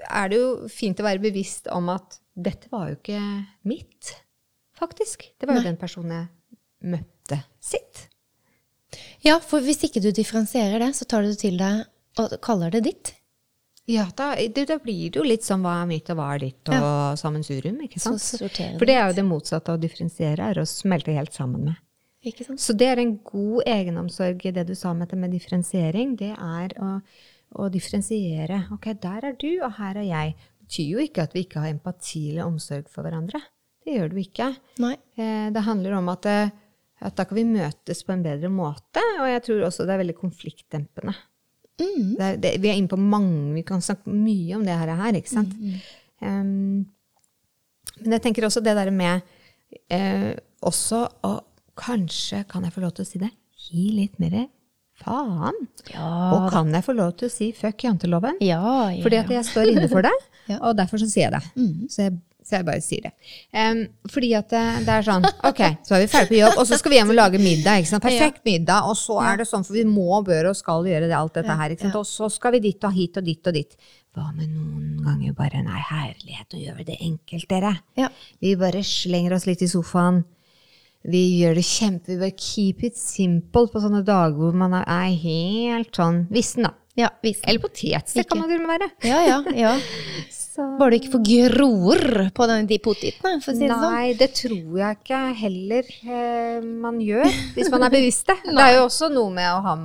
er 0.10 0.32
det 0.32 0.40
jo 0.40 0.50
fint 0.72 1.00
å 1.00 1.08
være 1.08 1.24
bevisst 1.24 1.70
om 1.74 1.92
at 1.94 2.20
dette 2.40 2.72
var 2.72 2.90
jo 2.92 2.98
ikke 3.00 3.22
mitt, 3.68 4.14
faktisk. 4.78 5.30
Det 5.40 5.50
var 5.50 5.60
jo 5.60 5.64
Nei. 5.64 5.70
den 5.72 5.80
personen 5.80 6.16
jeg 6.16 6.28
møtte 6.96 7.42
sitt. 7.60 8.06
ja, 9.26 9.40
for 9.44 9.64
hvis 9.64 9.84
ikke 9.88 10.02
du 10.04 10.12
differensierer 10.16 10.80
det, 10.82 10.94
så 10.98 11.08
tar 11.10 11.26
du 11.26 11.34
det 11.34 11.42
til 11.42 11.58
deg 11.60 11.84
og 12.20 12.38
kaller 12.44 12.72
det 12.74 12.84
ditt. 12.88 13.14
Ja, 13.90 14.06
da, 14.14 14.36
det, 14.38 14.68
da 14.70 14.78
blir 14.78 15.10
det 15.10 15.18
jo 15.18 15.26
litt 15.26 15.46
sånn 15.46 15.64
hva 15.66 15.80
er 15.82 15.88
mitt 15.90 16.10
og 16.14 16.20
hva 16.20 16.28
er 16.36 16.44
ditt, 16.44 16.70
og 16.70 17.18
sammensurium, 17.18 17.80
ikke 17.88 18.02
sant? 18.04 18.22
For 18.78 18.86
det 18.86 18.96
er 19.00 19.08
jo 19.10 19.16
det 19.18 19.26
motsatte 19.26 19.74
av 19.74 19.80
å 19.80 19.82
differensiere, 19.82 20.52
er 20.52 20.62
å 20.62 20.66
smelte 20.70 21.16
helt 21.16 21.34
sammen 21.34 21.72
med. 21.72 21.80
Så 22.60 22.76
det 22.76 22.88
er 22.92 23.00
en 23.00 23.18
god 23.24 23.64
egenomsorg 23.70 24.42
det 24.56 24.66
du 24.68 24.76
sa 24.76 24.94
med 24.94 25.14
med 25.16 25.32
differensiering. 25.32 26.16
Det 26.20 26.34
er 26.36 26.76
å, 26.84 26.98
å 27.56 27.70
differensiere. 27.72 28.66
Ok, 28.76 28.92
der 29.00 29.30
er 29.32 29.38
du, 29.40 29.52
og 29.64 29.78
her 29.80 30.02
er 30.02 30.08
jeg. 30.10 30.36
Det 30.36 30.68
betyr 30.68 30.90
jo 30.92 31.06
ikke 31.06 31.24
at 31.24 31.34
vi 31.34 31.46
ikke 31.46 31.64
har 31.64 31.72
empati 31.72 32.26
eller 32.32 32.50
omsorg 32.50 32.90
for 32.92 33.08
hverandre. 33.08 33.40
Det 33.86 33.96
gjør 33.96 34.12
det 34.12 34.20
jo 34.20 34.26
ikke. 34.28 34.50
Nei. 34.84 34.94
Eh, 35.18 35.48
Det 35.56 35.64
handler 35.66 35.96
om 35.98 36.12
at, 36.12 36.26
eh, 36.30 36.52
at 37.02 37.16
da 37.16 37.26
kan 37.26 37.40
vi 37.40 37.48
møtes 37.48 38.04
på 38.04 38.14
en 38.14 38.24
bedre 38.24 38.52
måte, 38.52 39.02
og 39.22 39.28
jeg 39.32 39.44
tror 39.48 39.66
også 39.70 39.88
det 39.88 39.96
er 39.96 40.04
veldig 40.04 40.18
konfliktdempende. 40.20 41.16
Mm. 41.80 42.16
Det 42.20 42.30
det, 42.44 42.54
vi 42.60 42.68
er 42.70 42.76
inne 42.76 42.92
på 42.92 43.00
mange, 43.00 43.54
vi 43.56 43.64
kan 43.64 43.80
snakke 43.82 44.12
mye 44.12 44.58
om 44.58 44.66
det 44.68 44.76
her, 44.76 45.16
ikke 45.16 45.32
sant? 45.32 45.56
Um, 46.20 46.84
men 48.04 48.16
jeg 48.18 48.22
tenker 48.22 48.44
også 48.44 48.62
det 48.64 48.76
der 48.76 48.92
med 48.92 49.22
eh, 49.90 50.36
også 50.62 51.06
å 51.24 51.32
Kanskje 51.80 52.44
kan 52.50 52.66
jeg 52.68 52.76
få 52.76 52.84
lov 52.84 52.96
til 52.98 53.06
å 53.06 53.10
si 53.10 53.22
det? 53.22 53.32
Gi 53.70 53.90
litt 53.96 54.20
mer 54.22 54.48
faen. 55.00 55.60
Ja. 55.94 56.08
Og 56.36 56.50
kan 56.54 56.72
jeg 56.76 56.86
få 56.86 56.96
lov 56.98 57.14
til 57.20 57.30
å 57.30 57.34
si 57.34 57.52
fuck 57.56 57.86
janteloven? 57.86 58.40
Ja, 58.44 58.90
ja. 58.92 59.04
Fordi 59.04 59.22
at 59.22 59.30
jeg 59.32 59.46
står 59.48 59.72
inne 59.74 59.88
for 59.92 60.06
det, 60.06 60.16
og 60.66 60.74
derfor 60.80 61.02
så 61.02 61.08
sier 61.10 61.30
jeg 61.30 61.36
det. 61.38 61.70
Så, 61.94 62.08
jeg, 62.08 62.18
så 62.44 62.58
jeg 62.58 62.68
bare 62.68 62.84
sier 62.84 63.06
det. 63.08 63.14
Um, 63.54 63.84
fordi 64.12 64.34
at 64.40 64.50
det, 64.52 64.64
det 64.88 64.98
er 64.98 65.08
sånn, 65.08 65.28
ok, 65.50 65.62
så 65.88 65.96
er 65.96 66.04
vi 66.04 66.10
ferdig 66.12 66.34
på 66.34 66.40
jobb, 66.42 66.58
og 66.58 66.68
så 66.70 66.80
skal 66.82 66.94
vi 66.94 67.00
hjem 67.00 67.14
og 67.14 67.20
lage 67.20 67.42
middag, 67.44 67.84
ikke 67.84 67.92
sant? 67.94 68.08
Perfekt 68.08 68.44
middag, 68.48 68.90
og 68.90 68.98
så 69.00 69.20
er 69.24 69.40
det 69.42 69.48
sånn, 69.50 69.64
for 69.68 69.78
vi 69.78 69.86
må, 69.88 70.10
bør 70.28 70.52
og 70.52 70.60
skal 70.60 70.90
gjøre 70.90 71.08
det, 71.08 71.16
alt 71.16 71.40
dette 71.40 71.60
her, 71.62 71.76
ikke 71.76 71.88
sant? 71.88 72.02
Og 72.02 72.10
så 72.10 72.32
skal 72.34 72.58
vi 72.58 72.66
dit 72.68 72.90
og 72.90 72.98
hit 72.98 73.22
og 73.22 73.30
dit 73.30 73.52
og 73.52 73.56
dit. 73.60 73.80
Hva 74.18 74.32
med 74.34 74.50
noen 74.50 75.00
ganger 75.06 75.38
bare, 75.38 75.62
nei, 75.64 75.80
herlighet, 75.92 76.58
å 76.58 76.60
gjøre 76.60 76.88
det 76.88 76.98
enkelt, 77.06 77.48
dere. 77.52 77.76
Ja. 78.00 78.10
Vi 78.42 78.56
bare 78.60 78.84
slenger 78.84 79.38
oss 79.38 79.48
litt 79.48 79.64
i 79.64 79.70
sofaen, 79.70 80.24
vi 81.08 81.22
gjør 81.40 81.56
det 81.60 81.64
kjempe, 81.64 82.12
vi 82.12 82.20
bare 82.20 82.36
keep 82.36 82.84
it 82.84 82.98
simple 83.00 83.70
på 83.72 83.80
sånne 83.84 84.04
dager 84.08 84.36
hvor 84.36 84.58
man 84.58 84.76
er, 84.82 85.08
helt 85.24 85.96
sånn 85.96 86.26
vissen, 86.34 86.68
da. 86.68 86.76
Ja, 87.00 87.08
vissen. 87.24 87.46
Eller 87.48 87.64
potetsekk 87.64 88.28
kan 88.28 88.42
man 88.42 88.50
til 88.52 88.60
og 88.60 88.66
med 88.68 88.74
være. 88.74 88.90
Ja, 89.08 89.22
ja, 89.24 89.40
ja. 89.56 89.78
Var 90.60 90.92
det 90.92 90.98
ikke 91.00 91.12
for 91.14 91.24
gror 91.24 92.02
på 92.36 92.46
den, 92.50 92.66
de 92.68 92.78
potetene, 92.84 93.40
for 93.40 93.54
å 93.54 93.56
si 93.56 93.64
det 93.64 93.70
sånn. 93.72 93.94
Nei, 93.94 94.08
det 94.20 94.28
tror 94.36 94.74
jeg 94.82 94.98
ikke 94.98 95.20
heller 95.40 95.92
eh, 96.04 96.66
man 96.68 96.98
gjør, 97.00 97.30
hvis 97.56 97.70
man 97.72 97.86
er 97.88 97.94
bevisst 97.96 98.28
det. 98.28 98.36
det 98.50 98.66
er 98.66 98.74
jo 98.76 98.82
også 98.90 99.08
noe 99.14 99.32
med 99.38 99.48
å 99.54 99.62
ha 99.64 99.76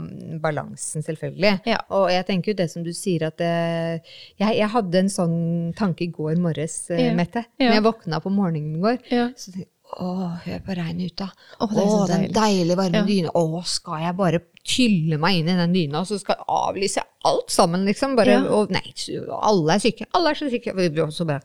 balansen, 0.43 1.05
selvfølgelig. 1.07 1.53
Ja. 1.71 1.79
Og 1.95 2.09
jeg 2.11 2.27
tenker 2.27 2.51
jo 2.51 2.57
det 2.59 2.67
som 2.73 2.83
du 2.83 2.91
sier, 2.97 3.29
at 3.29 3.45
eh, 3.45 4.17
jeg, 4.43 4.57
jeg 4.59 4.71
hadde 4.75 5.05
en 5.05 5.13
sånn 5.15 5.39
tanke 5.79 6.09
i 6.09 6.11
går 6.17 6.43
morges, 6.43 6.81
eh, 6.91 7.05
Ja. 7.05 7.15
Mette. 7.15 7.45
Ja. 7.61 7.69
Når 7.69 7.79
jeg 7.79 7.87
våkna 7.87 8.23
på 8.25 8.35
morgenen 8.35 8.75
i 8.75 8.83
går. 8.83 8.99
Så 9.39 9.53
tenkte 9.53 9.69
jeg, 9.69 9.71
å, 10.01 10.39
hør 10.45 10.61
på 10.67 10.75
regnet 10.79 11.13
ute. 11.13 11.29
Å, 11.61 11.69
det 11.71 11.85
så 11.87 12.01
den 12.09 12.25
deilig. 12.25 12.35
deilige 12.35 12.77
varme 12.81 13.01
Ja. 13.03 13.05
dyna. 13.09 13.31
Å, 13.35 13.63
skal 13.67 14.01
jeg 14.03 14.17
bare 14.17 14.41
tylle 14.65 15.19
meg 15.21 15.39
inn 15.41 15.49
i 15.53 15.57
den 15.61 15.73
dyna, 15.77 16.01
og 16.01 16.07
så 16.09 16.19
skal 16.19 16.37
jeg 16.39 16.47
avlyse 16.49 17.03
alt 17.25 17.51
sammen, 17.51 17.85
liksom? 17.85 18.17
Bare, 18.17 18.39
Ja. 18.39 18.43
og, 18.49 18.71
nei, 18.71 18.83
alle 19.43 19.75
er 19.75 19.79
syke. 19.79 20.07
Alle 20.15 20.31
er 20.31 20.35
så 20.35 20.51
syke. 20.51 20.73
Og 20.75 21.13
så 21.13 21.27
bare 21.27 21.43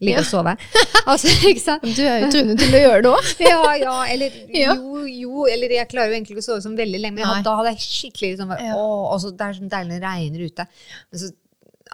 ligge 0.00 0.18
og 0.20 0.26
sove. 0.28 0.56
Altså, 1.06 1.28
ikke 1.48 1.60
sant? 1.62 1.82
Du 1.96 2.02
er 2.02 2.24
jo 2.24 2.30
tvunget 2.34 2.58
til 2.58 2.74
å 2.74 2.80
gjøre 2.82 3.02
det 3.02 3.10
òg. 3.12 3.28
Ja, 3.50 3.60
ja, 3.80 3.96
eller 4.12 4.30
Ja. 4.64 4.74
jo, 4.74 5.04
jo, 5.06 5.46
eller 5.46 5.70
jeg 5.70 5.88
klarer 5.88 6.10
jo 6.12 6.16
egentlig 6.18 6.36
ikke 6.36 6.44
å 6.44 6.48
sove 6.50 6.64
sånn 6.64 6.76
veldig 6.76 7.00
lenge, 7.00 7.14
men 7.20 7.24
ja, 7.24 7.42
da 7.46 7.54
hadde 7.60 7.72
jeg 7.76 7.84
skikkelig 7.86 8.32
liksom, 8.34 8.52
Ja. 8.60 8.74
Å, 8.76 8.88
og 9.14 9.20
så 9.22 9.30
det 9.36 9.46
er 9.46 9.56
sånn 9.60 9.70
deilig 9.72 9.94
når 9.94 10.02
det 10.02 10.10
regner 10.16 10.46
ute. 10.50 10.66
Men 11.12 11.22
så 11.22 11.30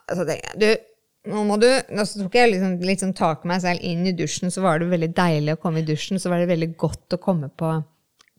altså, 0.08 0.26
jeg, 0.32 0.56
du, 0.58 0.66
nå 1.28 1.42
må 1.46 1.56
du 1.62 1.68
Nå 1.94 2.04
tok 2.08 2.34
jeg 2.34 2.50
liksom, 2.52 2.76
sånn 3.00 3.14
tak 3.18 3.44
meg 3.48 3.62
selv 3.62 3.84
inn 3.86 4.06
i 4.08 4.14
dusjen, 4.16 4.50
så 4.50 4.64
var 4.64 4.80
det 4.82 4.90
veldig 4.90 5.12
deilig 5.16 5.56
å 5.56 5.60
komme 5.62 5.82
i 5.82 5.86
dusjen. 5.86 6.18
Så 6.18 6.32
var 6.32 6.42
det 6.42 6.50
veldig 6.50 6.72
godt 6.80 7.14
å 7.16 7.20
komme 7.22 7.48
på, 7.48 7.74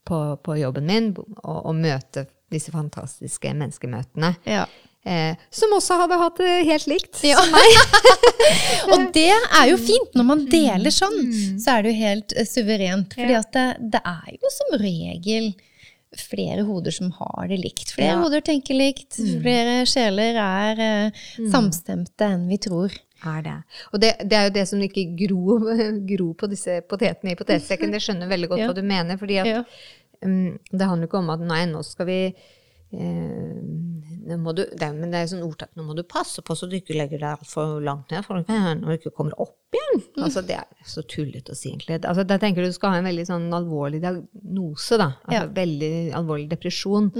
på, 0.07 0.23
på 0.43 0.57
jobben 0.59 0.89
min 0.89 1.11
og, 1.17 1.59
og 1.63 1.75
møte 1.79 2.27
disse 2.53 2.73
fantastiske 2.73 3.53
menneskemøtene. 3.55 4.35
Ja. 4.49 4.65
Eh, 5.03 5.35
som 5.51 5.73
også 5.75 5.97
hadde 5.99 6.15
hatt 6.21 6.37
det 6.39 6.51
helt 6.69 6.85
likt 6.87 7.23
Ja. 7.27 7.35
som 7.41 7.51
meg. 7.51 7.73
Og 8.93 9.09
det 9.15 9.29
er 9.33 9.67
jo 9.71 9.79
fint. 9.81 10.13
Når 10.15 10.27
man 10.27 10.45
deler 10.51 10.93
sånn, 10.95 11.17
så 11.59 11.77
er 11.77 11.83
det 11.83 11.91
jo 11.91 12.03
helt 12.05 12.35
eh, 12.39 12.47
suverent. 12.47 13.15
Fordi 13.17 13.39
det, 13.57 13.65
det 13.95 14.03
er 14.13 14.37
jo 14.37 14.51
som 14.53 14.77
regel 14.79 15.49
flere 16.19 16.63
hoder 16.67 16.91
som 16.93 17.11
har 17.17 17.47
det 17.49 17.57
likt. 17.61 17.91
Flere 17.95 18.15
Ja. 18.15 18.21
hoder 18.21 18.41
tenker 18.45 18.75
likt. 18.77 19.15
Flere 19.17 19.85
sjeler 19.89 20.37
er 20.41 20.83
eh, 20.87 21.23
samstemte 21.51 22.27
enn 22.35 22.47
vi 22.51 22.57
tror. 22.61 22.93
Er 23.25 23.41
det. 23.41 23.55
Og 23.93 24.01
det, 24.03 24.09
det 24.27 24.35
er 24.35 24.49
jo 24.49 24.53
det 24.57 24.65
som 24.67 24.81
ikke 24.83 25.05
gror 25.15 25.69
gro 26.11 26.33
på 26.35 26.49
disse 26.51 26.81
potetene 26.91 27.31
i 27.31 27.37
potetsekken. 27.39 27.93
Det 27.95 28.01
skjønner 28.03 28.27
veldig 28.27 28.49
godt 28.51 28.59
Ja. 28.65 28.67
hva 28.71 28.75
du 28.75 28.83
mener. 28.83 29.17
fordi 29.17 29.37
at 29.39 29.65
um, 30.25 30.57
det 30.71 30.89
handler 30.89 31.07
ikke 31.07 31.21
om 31.21 31.29
at 31.31 31.39
nei, 31.47 31.61
nå 31.71 31.83
skal 31.87 32.05
vi 32.09 32.19
eh, 32.93 33.57
du, 34.23 34.63
det 34.79 34.89
Men 34.95 35.11
det 35.11 35.19
er 35.19 35.27
sånn 35.31 35.43
ordtak 35.43 35.73
nå 35.75 35.83
må 35.83 35.95
du 35.97 36.03
passe 36.07 36.41
på 36.45 36.55
så 36.55 36.69
du 36.69 36.77
ikke 36.77 36.95
legger 36.95 37.19
deg 37.19 37.41
altfor 37.41 37.81
langt 37.83 38.13
ned 38.13 38.23
for 38.25 38.39
når 38.39 38.85
du 38.85 38.93
ikke 38.95 39.15
kommer 39.17 39.35
opp 39.41 39.75
igjen. 39.75 40.03
Altså, 40.21 40.43
det 40.45 40.55
er 40.61 40.87
så 40.87 41.01
tullete 41.09 41.51
å 41.53 41.57
si, 41.57 41.71
egentlig. 41.71 41.99
Altså, 42.05 42.23
da 42.29 42.37
tenker 42.41 42.63
du 42.63 42.69
du 42.69 42.75
skal 42.75 42.93
ha 42.93 43.01
en 43.01 43.09
veldig 43.09 43.25
sånn 43.27 43.47
alvorlig 43.57 43.99
diagnose, 44.03 44.99
da. 45.01 45.09
Altså, 45.25 45.33
Ja. 45.33 45.43
Veldig 45.57 45.91
alvorlig 46.19 46.47
depresjon. 46.51 47.11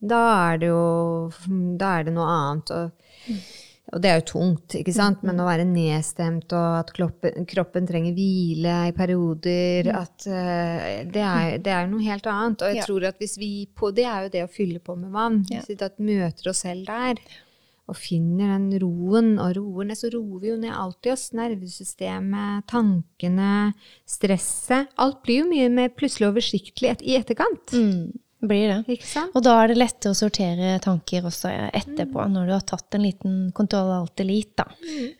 Da 0.00 0.20
er 0.50 0.58
det 0.62 0.70
jo 0.70 1.30
Da 1.76 1.98
er 1.98 2.04
det 2.08 2.14
noe 2.16 2.28
annet. 2.34 2.70
Og, 2.72 3.36
og 3.92 4.00
det 4.02 4.10
er 4.10 4.20
jo 4.20 4.26
tungt, 4.30 4.74
ikke 4.78 4.92
sant? 4.94 5.22
Men 5.26 5.40
å 5.42 5.46
være 5.48 5.64
nedstemt, 5.66 6.52
og 6.54 6.78
at 6.78 6.92
kroppen, 6.94 7.44
kroppen 7.50 7.88
trenger 7.88 8.14
hvile 8.14 8.76
i 8.88 8.94
perioder 8.94 9.90
at 9.92 10.26
uh, 10.30 10.88
det, 11.10 11.24
er, 11.26 11.58
det 11.58 11.72
er 11.74 11.90
noe 11.90 12.04
helt 12.06 12.26
annet. 12.30 12.62
Og 12.62 12.70
jeg 12.70 12.80
Ja. 12.80 12.86
tror 12.86 13.06
at 13.10 13.18
hvis 13.18 13.34
vi 13.40 13.52
på 13.74 13.90
Det 13.94 14.04
er 14.06 14.22
jo 14.28 14.34
det 14.36 14.44
å 14.46 14.50
fylle 14.52 14.78
på 14.78 14.94
med 14.96 15.10
vann. 15.10 15.40
Ja. 15.50 15.60
Hvis 15.60 15.74
vi 15.74 16.06
møter 16.06 16.50
oss 16.52 16.62
selv 16.62 16.86
der, 16.86 17.18
og 17.90 17.96
finner 17.98 18.52
den 18.54 18.78
roen, 18.78 19.32
og 19.42 19.56
roer 19.56 19.88
ned, 19.88 19.98
så 19.98 20.12
roer 20.14 20.38
vi 20.44 20.52
jo 20.52 20.56
ned 20.62 20.70
alltid 20.70 21.10
oss. 21.16 21.32
Nervesystemet, 21.34 22.66
tankene, 22.70 23.72
stresset. 24.06 24.92
Alt 25.02 25.22
blir 25.26 25.42
jo 25.42 25.48
mye 25.50 25.68
mer 25.74 25.90
plutselig 25.90 26.28
oversiktlig 26.30 26.94
i 27.02 27.16
etterkant. 27.18 27.74
Mm, 27.74 28.12
blir 28.40 28.72
det. 28.72 28.96
Og 29.34 29.42
da 29.44 29.56
er 29.62 29.70
det 29.70 29.78
lettere 29.78 30.14
å 30.14 30.18
sortere 30.18 30.78
tanker 30.82 31.26
også 31.28 31.52
etterpå, 31.76 32.24
når 32.32 32.48
du 32.48 32.54
har 32.56 32.66
tatt 32.68 32.96
en 32.96 33.04
liten 33.04 33.36
kontroll 33.56 33.92
alt 33.94 34.22
elite. 34.24 34.64
Da. 34.64 34.66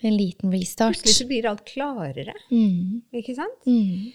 En 0.06 0.16
liten 0.16 0.52
restart. 0.54 0.96
Plutselig 0.96 1.18
så 1.18 1.28
blir 1.30 1.48
alt 1.50 1.64
klarere. 1.68 2.35
Mm. 2.50 3.02
Ikke 3.20 3.37
sant? 3.38 3.68
Mm. 3.68 4.11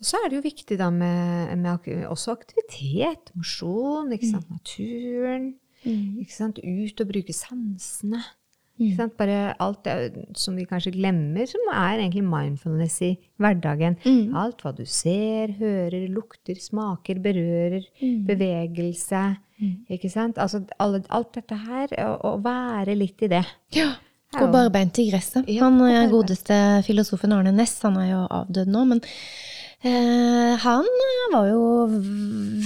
Og 0.00 0.08
så 0.08 0.20
er 0.20 0.30
det 0.30 0.38
jo 0.38 0.46
viktig 0.46 0.78
da 0.80 0.88
med, 0.94 1.56
med 1.60 1.88
også 2.08 2.32
aktivitet, 2.38 3.34
mosjon, 3.36 4.12
ikke 4.16 4.30
sant? 4.30 4.48
naturen. 4.48 5.50
Mm. 5.84 6.20
Ikke 6.22 6.36
sant? 6.36 6.60
Ut 6.64 7.02
og 7.04 7.10
bruke 7.10 7.36
sansene. 7.36 8.22
Sant? 8.96 9.16
Bare 9.20 9.54
alt 9.60 9.82
det 9.84 9.94
som 10.40 10.56
vi 10.56 10.64
kanskje 10.68 10.94
glemmer, 10.94 11.46
som 11.50 11.60
er 11.74 11.98
egentlig 12.00 12.24
mindfulness 12.24 13.00
i 13.04 13.10
hverdagen. 13.40 13.96
Mm. 14.04 14.34
Alt 14.40 14.62
hva 14.64 14.72
du 14.76 14.84
ser, 14.88 15.52
hører, 15.58 16.08
lukter, 16.08 16.56
smaker, 16.60 17.20
berører, 17.20 17.84
Mm. 18.00 18.24
bevegelse. 18.26 19.24
Ikke 19.92 20.08
sant? 20.10 20.38
Altså 20.40 20.62
alle, 20.80 21.02
alt 21.10 21.34
dette 21.36 21.56
her, 21.66 21.88
å, 22.24 22.38
være 22.40 22.94
litt 22.96 23.20
i 23.22 23.28
det. 23.28 23.44
Ja. 23.76 23.90
Gå 24.32 24.46
barbeint 24.52 24.96
i 25.02 25.08
gresset. 25.10 25.48
Ja, 25.50 25.64
han 25.66 25.80
eh, 25.82 26.08
godeste 26.08 26.54
filosofen 26.86 27.32
Arne 27.34 27.50
Næss, 27.52 27.80
han 27.82 27.96
er 27.98 28.12
jo 28.12 28.20
avdød 28.30 28.70
nå, 28.70 28.84
men 28.86 29.00
eh, 29.82 30.54
han 30.62 30.84
eh, 30.84 31.26
var 31.32 31.46
jo 31.50 31.60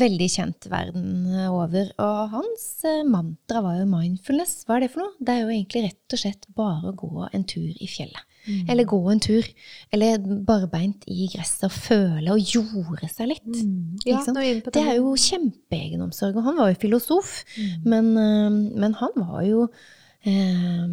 veldig 0.00 0.28
kjent 0.32 0.66
verden 0.72 1.26
over. 1.50 1.90
Og 2.02 2.30
hans 2.34 2.64
eh, 2.88 3.02
mantra 3.06 3.62
var 3.64 3.78
jo 3.80 3.88
mindfulness. 3.90 4.64
Hva 4.66 4.78
er 4.78 4.86
det 4.86 4.92
for 4.94 5.04
noe? 5.04 5.14
Det 5.20 5.34
er 5.34 5.42
jo 5.44 5.52
egentlig 5.54 5.84
rett 5.88 6.16
og 6.16 6.22
slett 6.24 6.48
bare 6.58 6.90
å 6.92 6.96
gå 6.98 7.28
en 7.30 7.44
tur 7.50 7.68
i 7.70 7.88
fjellet. 7.90 8.22
Mm. 8.44 8.64
Eller 8.74 8.84
gå 8.90 8.98
en 9.08 9.22
tur. 9.24 9.46
Eller 9.94 10.18
barbeint 10.44 11.04
i 11.08 11.28
gresset 11.32 11.64
og 11.70 11.76
føle 11.76 12.34
og 12.34 12.42
jorde 12.56 13.08
seg 13.12 13.30
litt. 13.32 13.46
Mm. 13.48 14.00
Ja, 14.04 14.20
Det 14.26 14.82
er 14.82 14.98
jo 14.98 15.14
kjempeegenomsorg. 15.16 16.36
Og 16.40 16.48
han 16.50 16.58
var 16.60 16.72
jo 16.74 16.80
filosof, 16.82 17.44
Mm. 17.54 17.84
men, 17.88 18.10
men 18.80 18.94
han 18.98 19.14
var 19.16 19.42
jo 19.46 19.68
eh, 20.26 20.88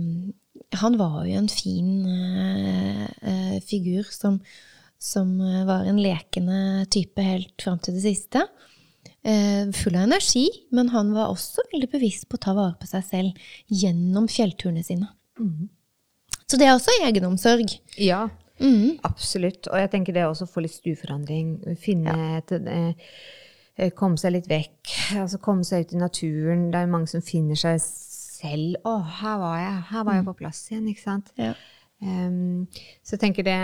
Han 0.79 0.95
var 0.99 1.25
jo 1.25 1.38
en 1.41 1.49
fin 1.49 2.05
eh, 2.07 3.57
figur 3.67 4.05
som, 4.13 4.38
som 5.01 5.33
øh, 5.41 5.63
var 5.65 5.87
en 5.89 5.99
lekende 6.01 6.85
type 6.93 7.23
helt 7.25 7.55
fram 7.63 7.79
til 7.81 7.97
det 7.97 8.03
siste. 8.05 8.45
Eh, 9.21 9.69
full 9.73 9.95
av 9.95 10.07
energi, 10.07 10.47
men 10.73 10.89
han 10.93 11.11
var 11.13 11.29
også 11.29 11.65
veldig 11.73 11.89
bevisst 11.91 12.27
på 12.29 12.37
å 12.37 12.41
ta 12.41 12.53
vare 12.57 12.77
på 12.81 12.89
seg 12.89 13.05
selv 13.05 13.51
gjennom 13.69 14.29
fjellturene 14.29 14.81
sine. 14.85 15.09
Mm. 15.41 15.69
Så 16.45 16.57
det 16.59 16.67
er 16.67 16.73
også 16.75 16.93
egenomsorg. 17.05 17.75
Ja, 18.01 18.25
mm. 18.59 19.01
absolutt. 19.07 19.69
Og 19.69 19.77
jeg 19.77 19.91
tenker 19.93 20.17
det 20.17 20.25
også 20.27 20.47
å 20.47 20.51
få 20.51 20.65
litt 20.65 20.75
stueforandring. 20.75 21.53
Finne 21.81 22.15
et 22.39 22.53
eh, 22.57 23.13
eh, 23.77 23.93
Komme 23.97 24.21
seg 24.21 24.35
litt 24.35 24.49
vekk. 24.51 24.95
Altså 25.21 25.41
komme 25.41 25.65
seg 25.65 25.85
ut 25.85 25.95
i 25.95 26.01
naturen. 26.01 26.67
Det 26.73 26.81
er 26.81 26.91
mange 26.91 27.09
som 27.09 27.23
finner 27.25 27.57
seg 27.57 27.79
selv. 27.81 28.77
'Å, 28.81 28.97
her 29.21 29.37
var 29.41 29.57
jeg. 29.61 29.79
Her 29.93 30.05
var 30.05 30.17
jeg 30.17 30.27
på 30.27 30.37
plass 30.41 30.61
igjen.' 30.71 30.89
Ikke 30.89 31.05
sant? 31.05 31.33
Ja. 31.37 31.53
Um, 32.01 32.65
så 33.05 33.13
jeg 33.13 33.21
tenker 33.21 33.45
det 33.45 33.57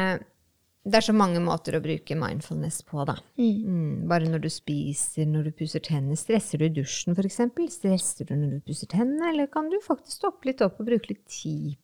Det 0.87 1.01
er 1.01 1.03
så 1.03 1.15
mange 1.15 1.41
måter 1.43 1.75
å 1.75 1.81
bruke 1.83 2.15
mindfulness 2.15 2.79
på, 2.87 3.01
da. 3.09 3.17
Mm, 3.35 4.05
bare 4.07 4.29
når 4.31 4.45
du 4.45 4.49
spiser, 4.51 5.27
når 5.27 5.49
du 5.49 5.57
pusser 5.59 5.83
tennene. 5.83 6.15
Stresser 6.19 6.61
du 6.61 6.67
i 6.69 6.71
dusjen, 6.77 7.17
f.eks.? 7.17 7.41
Stresser 7.73 8.29
du 8.29 8.37
når 8.37 8.53
du 8.53 8.69
pusser 8.69 8.87
tennene, 8.93 9.33
eller 9.33 9.51
kan 9.51 9.67
du 9.71 9.75
faktisk 9.83 10.21
stoppe 10.21 10.47
litt 10.47 10.63
opp 10.63 10.79
og 10.79 10.87
bruke 10.87 11.11
litt 11.11 11.25
tid? 11.27 11.75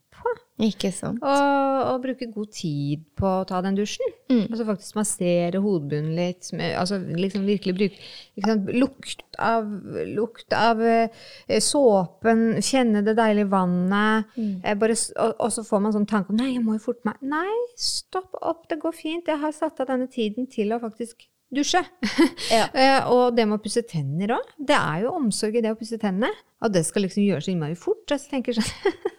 Ikke 0.61 0.91
sant? 0.93 1.17
Og, 1.25 1.77
og 1.89 2.03
bruke 2.03 2.27
god 2.29 2.49
tid 2.53 3.01
på 3.17 3.25
å 3.25 3.45
ta 3.49 3.57
den 3.65 3.77
dusjen. 3.77 4.11
Mm. 4.29 4.43
Altså 4.51 4.67
faktisk 4.67 4.99
massere 4.99 5.61
hodebunnen 5.63 6.13
litt. 6.17 6.51
Altså 6.77 6.99
liksom 7.01 7.47
virkelig 7.49 7.73
bruke 7.79 8.57
lukt 8.77 9.23
av, 9.41 9.65
lukt 10.13 10.53
av 10.53 10.83
eh, 10.85 11.57
såpen, 11.57 12.61
kjenne 12.61 13.01
det 13.05 13.17
deilige 13.17 13.49
vannet. 13.49 14.29
Mm. 14.37 14.55
Eh, 14.61 14.77
bare, 14.77 14.97
og, 15.17 15.35
og 15.41 15.53
så 15.57 15.65
får 15.65 15.83
man 15.87 15.97
sånn 15.97 16.09
tanke 16.09 16.33
om 16.33 16.37
nei, 16.37 16.51
jeg 16.53 16.65
må 16.65 16.77
jo 16.77 16.85
forte 16.85 17.09
meg. 17.09 17.17
Nei, 17.33 17.59
stopp 17.79 18.37
opp, 18.37 18.67
det 18.69 18.77
går 18.83 18.93
fint. 18.97 19.33
Jeg 19.33 19.41
har 19.41 19.57
satt 19.57 19.81
av 19.81 19.89
denne 19.89 20.09
tiden 20.11 20.45
til 20.53 20.75
å 20.75 20.81
faktisk 20.83 21.25
dusje. 21.53 21.81
Ja. 22.53 22.67
Eh, 22.69 23.07
og 23.09 23.33
det 23.33 23.47
med 23.47 23.57
å 23.57 23.63
pusse 23.63 23.81
tenner 23.89 24.35
òg. 24.35 24.49
Det 24.57 24.75
er 24.77 25.05
jo 25.05 25.15
omsorg 25.17 25.55
i 25.57 25.63
det 25.63 25.71
å 25.73 25.77
pusse 25.79 25.97
tennene. 26.01 26.29
Og 26.63 26.71
det 26.73 26.83
skal 26.85 27.07
liksom 27.07 27.25
gjøres 27.25 27.49
innmari 27.49 27.75
fort. 27.79 28.03
Jeg 28.11 28.21
tenker 28.29 28.59
sånn 28.59 28.93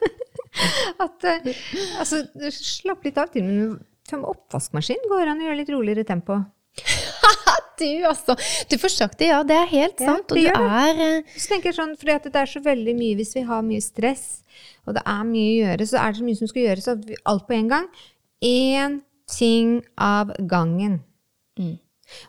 at 1.07 1.27
eh, 1.31 1.51
altså, 2.03 2.23
slapp 2.55 3.05
litt 3.07 3.21
av. 3.21 3.33
Til 3.35 3.47
med 3.49 3.83
med 4.13 4.27
oppvaskmaskin 4.29 5.07
går 5.09 5.31
an 5.31 5.41
å 5.41 5.47
gjøre 5.47 5.61
litt 5.63 5.75
roligere 5.75 6.07
tempo. 6.09 6.43
Du, 7.75 7.89
altså. 8.07 8.37
Du 8.71 8.77
får 8.79 8.93
sagt 8.95 9.19
det, 9.19 9.33
ja. 9.33 9.41
Det 9.43 9.57
er 9.59 9.65
helt 9.67 9.99
Ja, 9.99 10.13
sant. 10.13 10.31
Og 10.31 10.39
det 10.39 10.45
du 10.47 10.63
er 10.63 10.93
det. 10.95 11.09
Så 11.35 11.51
tenker 11.51 11.73
jeg 11.73 11.75
sånn, 11.81 11.97
fordi 11.99 12.13
at 12.15 12.29
det 12.31 12.39
er 12.39 12.51
så 12.53 12.61
veldig 12.63 12.95
mye 12.95 13.17
Hvis 13.19 13.33
vi 13.35 13.43
har 13.49 13.65
mye 13.67 13.83
stress, 13.83 14.27
og 14.87 14.95
det 14.95 15.03
er 15.11 15.25
mye 15.27 15.49
å 15.49 15.57
gjøre, 15.57 15.89
så 15.91 15.99
er 15.99 16.13
det 16.13 16.21
så 16.21 16.29
mye 16.29 16.39
som 16.39 16.51
skal 16.53 16.63
gjøres, 16.69 16.87
alt 17.33 17.49
på 17.49 17.57
en 17.57 17.73
gang. 17.73 17.89
Én 18.47 19.01
ting 19.27 19.75
av 19.99 20.31
gangen. 20.47 21.01
Mm. 21.59 21.75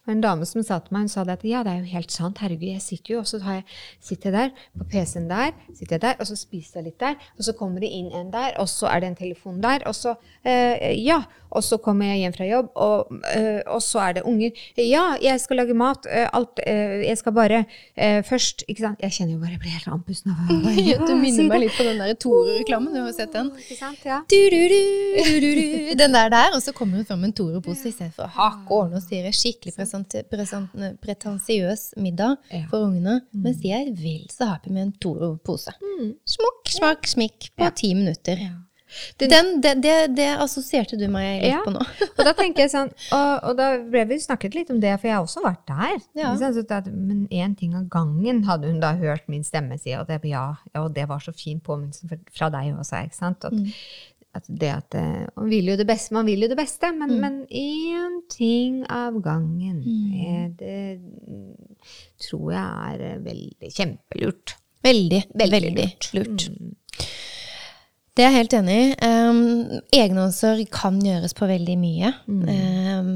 Og 0.05 0.13
en 0.13 0.23
dame 0.23 0.47
som 0.49 0.63
sa 0.65 0.79
til 0.83 0.95
meg, 0.95 1.05
hun 1.05 1.13
sa 1.13 1.25
det 1.27 1.37
at 1.39 1.45
ja, 1.47 1.63
det 1.65 1.73
er 1.73 1.83
jo 1.83 1.93
helt 1.95 2.11
sant, 2.15 2.41
herregud, 2.43 2.67
jeg 2.73 2.83
sitter 2.83 3.15
jo, 3.15 3.23
og 3.23 3.29
så 3.29 3.39
har 3.45 3.59
jeg, 3.59 3.65
sitter 4.09 4.31
jeg 4.31 4.37
der, 4.37 4.67
på 4.79 4.89
PC-en 4.91 5.29
der, 5.31 5.55
sitter 5.71 5.97
jeg 5.97 6.05
der, 6.07 6.19
og 6.19 6.29
så 6.29 6.37
spiser 6.39 6.81
jeg 6.81 6.89
litt 6.89 6.99
der, 7.01 7.17
og 7.37 7.47
så 7.47 7.55
kommer 7.57 7.83
det 7.83 7.91
inn 7.93 8.11
en 8.15 8.31
der, 8.33 8.53
og 8.61 8.69
så 8.71 8.89
er 8.91 9.03
det 9.03 9.11
en 9.13 9.19
telefon 9.19 9.61
der, 9.63 9.85
og 9.85 9.95
så, 9.95 10.15
eh, 10.45 10.91
ja, 10.99 11.21
og 11.55 11.63
så 11.63 11.77
kommer 11.79 12.09
jeg 12.11 12.23
hjem 12.25 12.35
fra 12.35 12.47
jobb, 12.49 12.71
og, 12.75 13.11
eh, 13.31 13.61
og 13.71 13.81
så 13.83 14.01
er 14.03 14.17
det 14.17 14.25
unger. 14.27 14.51
Ja, 14.77 15.05
jeg 15.21 15.39
skal 15.39 15.61
lage 15.61 15.75
mat, 15.77 16.07
eh, 16.09 16.27
alt, 16.33 16.59
eh, 16.67 17.05
jeg 17.07 17.17
skal 17.17 17.35
bare 17.35 17.63
eh, 17.95 18.21
først, 18.27 18.65
ikke 18.67 18.83
sant, 18.83 19.03
jeg 19.03 19.11
kjenner 19.11 19.35
jo 19.35 19.39
bare, 19.43 19.53
jeg 19.55 19.61
blir 19.63 19.75
helt 19.77 19.91
andpusten 19.95 20.33
av 20.33 20.51
å 20.51 20.73
ja, 20.89 20.97
Du 21.05 21.13
minner 21.19 21.49
meg 21.51 21.65
litt 21.65 21.77
på 21.77 21.85
den 21.87 22.01
der 22.01 22.13
Tore-reklamen. 22.19 22.91
Du 22.95 22.99
har 23.01 23.07
jo 23.09 23.15
sett 23.15 23.33
den. 23.35 23.51
Ikke 23.61 23.77
sant, 23.79 24.01
ja. 24.07 24.21
Du, 24.31 24.37
du, 24.51 24.61
du. 24.73 25.93
Den 25.99 26.15
der 26.15 26.31
der, 26.33 26.55
og 26.57 26.63
så 26.63 26.73
kommer 26.75 26.99
hun 26.99 27.07
fram 27.07 27.23
med 27.23 27.31
en 27.31 27.37
Tore-pose 27.39 27.91
istedenfor 27.91 28.31
hake 28.35 28.75
ordne 28.75 28.99
og 28.99 29.05
styre. 29.05 29.31
Skikkelig 29.35 29.74
pretensiøs 31.01 31.93
middag 31.97 32.37
Ja. 32.51 32.65
for 32.69 32.85
ungene. 32.87 33.21
Mens 33.33 33.61
jeg 33.63 33.87
er 33.87 33.95
vel 33.95 34.27
så 34.31 34.47
happy 34.53 34.69
med 34.71 34.81
en 34.87 34.91
Toro-pose. 35.01 35.73
Smukk, 36.25 36.69
smakk, 36.69 37.07
smikk 37.07 37.49
på 37.57 37.71
ti 37.75 37.93
minutter. 37.93 38.37
Den- 39.17 39.29
Den, 39.29 39.61
det, 39.61 39.81
det, 39.83 40.15
det 40.15 40.37
assosierte 40.39 40.95
du 40.97 41.07
meg 41.09 41.41
litt 41.41 41.51
Ja. 41.51 41.61
på 41.65 41.71
nå. 41.73 41.81
Og 42.17 42.23
da 42.23 42.31
tenker 42.33 42.61
jeg 42.63 42.71
sånn, 42.71 42.91
og, 43.11 43.43
og 43.49 43.57
da 43.57 43.77
ble 43.81 44.05
vi 44.07 44.19
snakket 44.19 44.55
litt 44.55 44.69
om 44.71 44.79
det, 44.79 44.93
for 45.01 45.07
jeg 45.09 45.15
har 45.17 45.25
også 45.25 45.41
vært 45.43 45.65
der. 45.67 45.97
Ja. 46.15 46.31
At, 46.77 46.85
men 46.87 47.27
én 47.27 47.57
ting 47.57 47.73
av 47.75 47.89
gangen 47.89 48.43
hadde 48.45 48.67
hun 48.67 48.79
da 48.79 48.93
hørt 48.95 49.27
min 49.27 49.43
stemme 49.43 49.77
si, 49.81 49.91
og 49.97 50.07
det, 50.07 50.21
ja, 50.23 50.55
ja, 50.73 50.83
og 50.85 50.93
det 50.95 51.09
var 51.09 51.19
så 51.19 51.33
fin 51.35 51.59
påminnelse 51.59 52.07
fra- 52.31 52.49
deg 52.53 52.71
også. 52.77 53.03
ikke 53.09 53.15
sant? 53.15 53.43
At, 53.43 53.53
at 54.35 54.45
det 54.49 54.71
at 54.73 54.95
eh, 54.99 55.25
Man 55.37 55.49
vil 55.49 55.71
jo 55.71 55.75
det 55.79 55.87
beste, 55.87 56.13
man 56.15 56.25
vil 56.27 56.45
jo 56.45 56.49
det 56.51 56.57
beste, 56.59 56.91
men, 56.95 57.15
men 57.21 57.37
én 57.49 58.19
ting 58.31 58.81
av 58.91 59.17
gangen. 59.23 59.81
eh, 60.19 60.47
Det 60.59 60.99
tror 62.27 62.51
jeg 62.53 62.91
er 62.93 63.05
eh, 63.11 63.19
veldig 63.25 63.71
kjempelurt. 63.75 64.55
Veldig, 64.85 65.21
veldig, 65.33 65.61
Veldig 65.65 65.87
lurt. 66.13 66.49
Det 68.15 68.23
er 68.23 68.29
jeg 68.31 68.37
helt 68.37 68.53
enig 68.55 68.75
i. 68.79 68.91
Um, 69.03 69.79
egenomsorg 69.91 70.69
kan 70.71 71.01
gjøres 71.03 71.33
på 71.35 71.49
veldig 71.49 71.73
mye 71.81 72.13
um, 72.29 73.09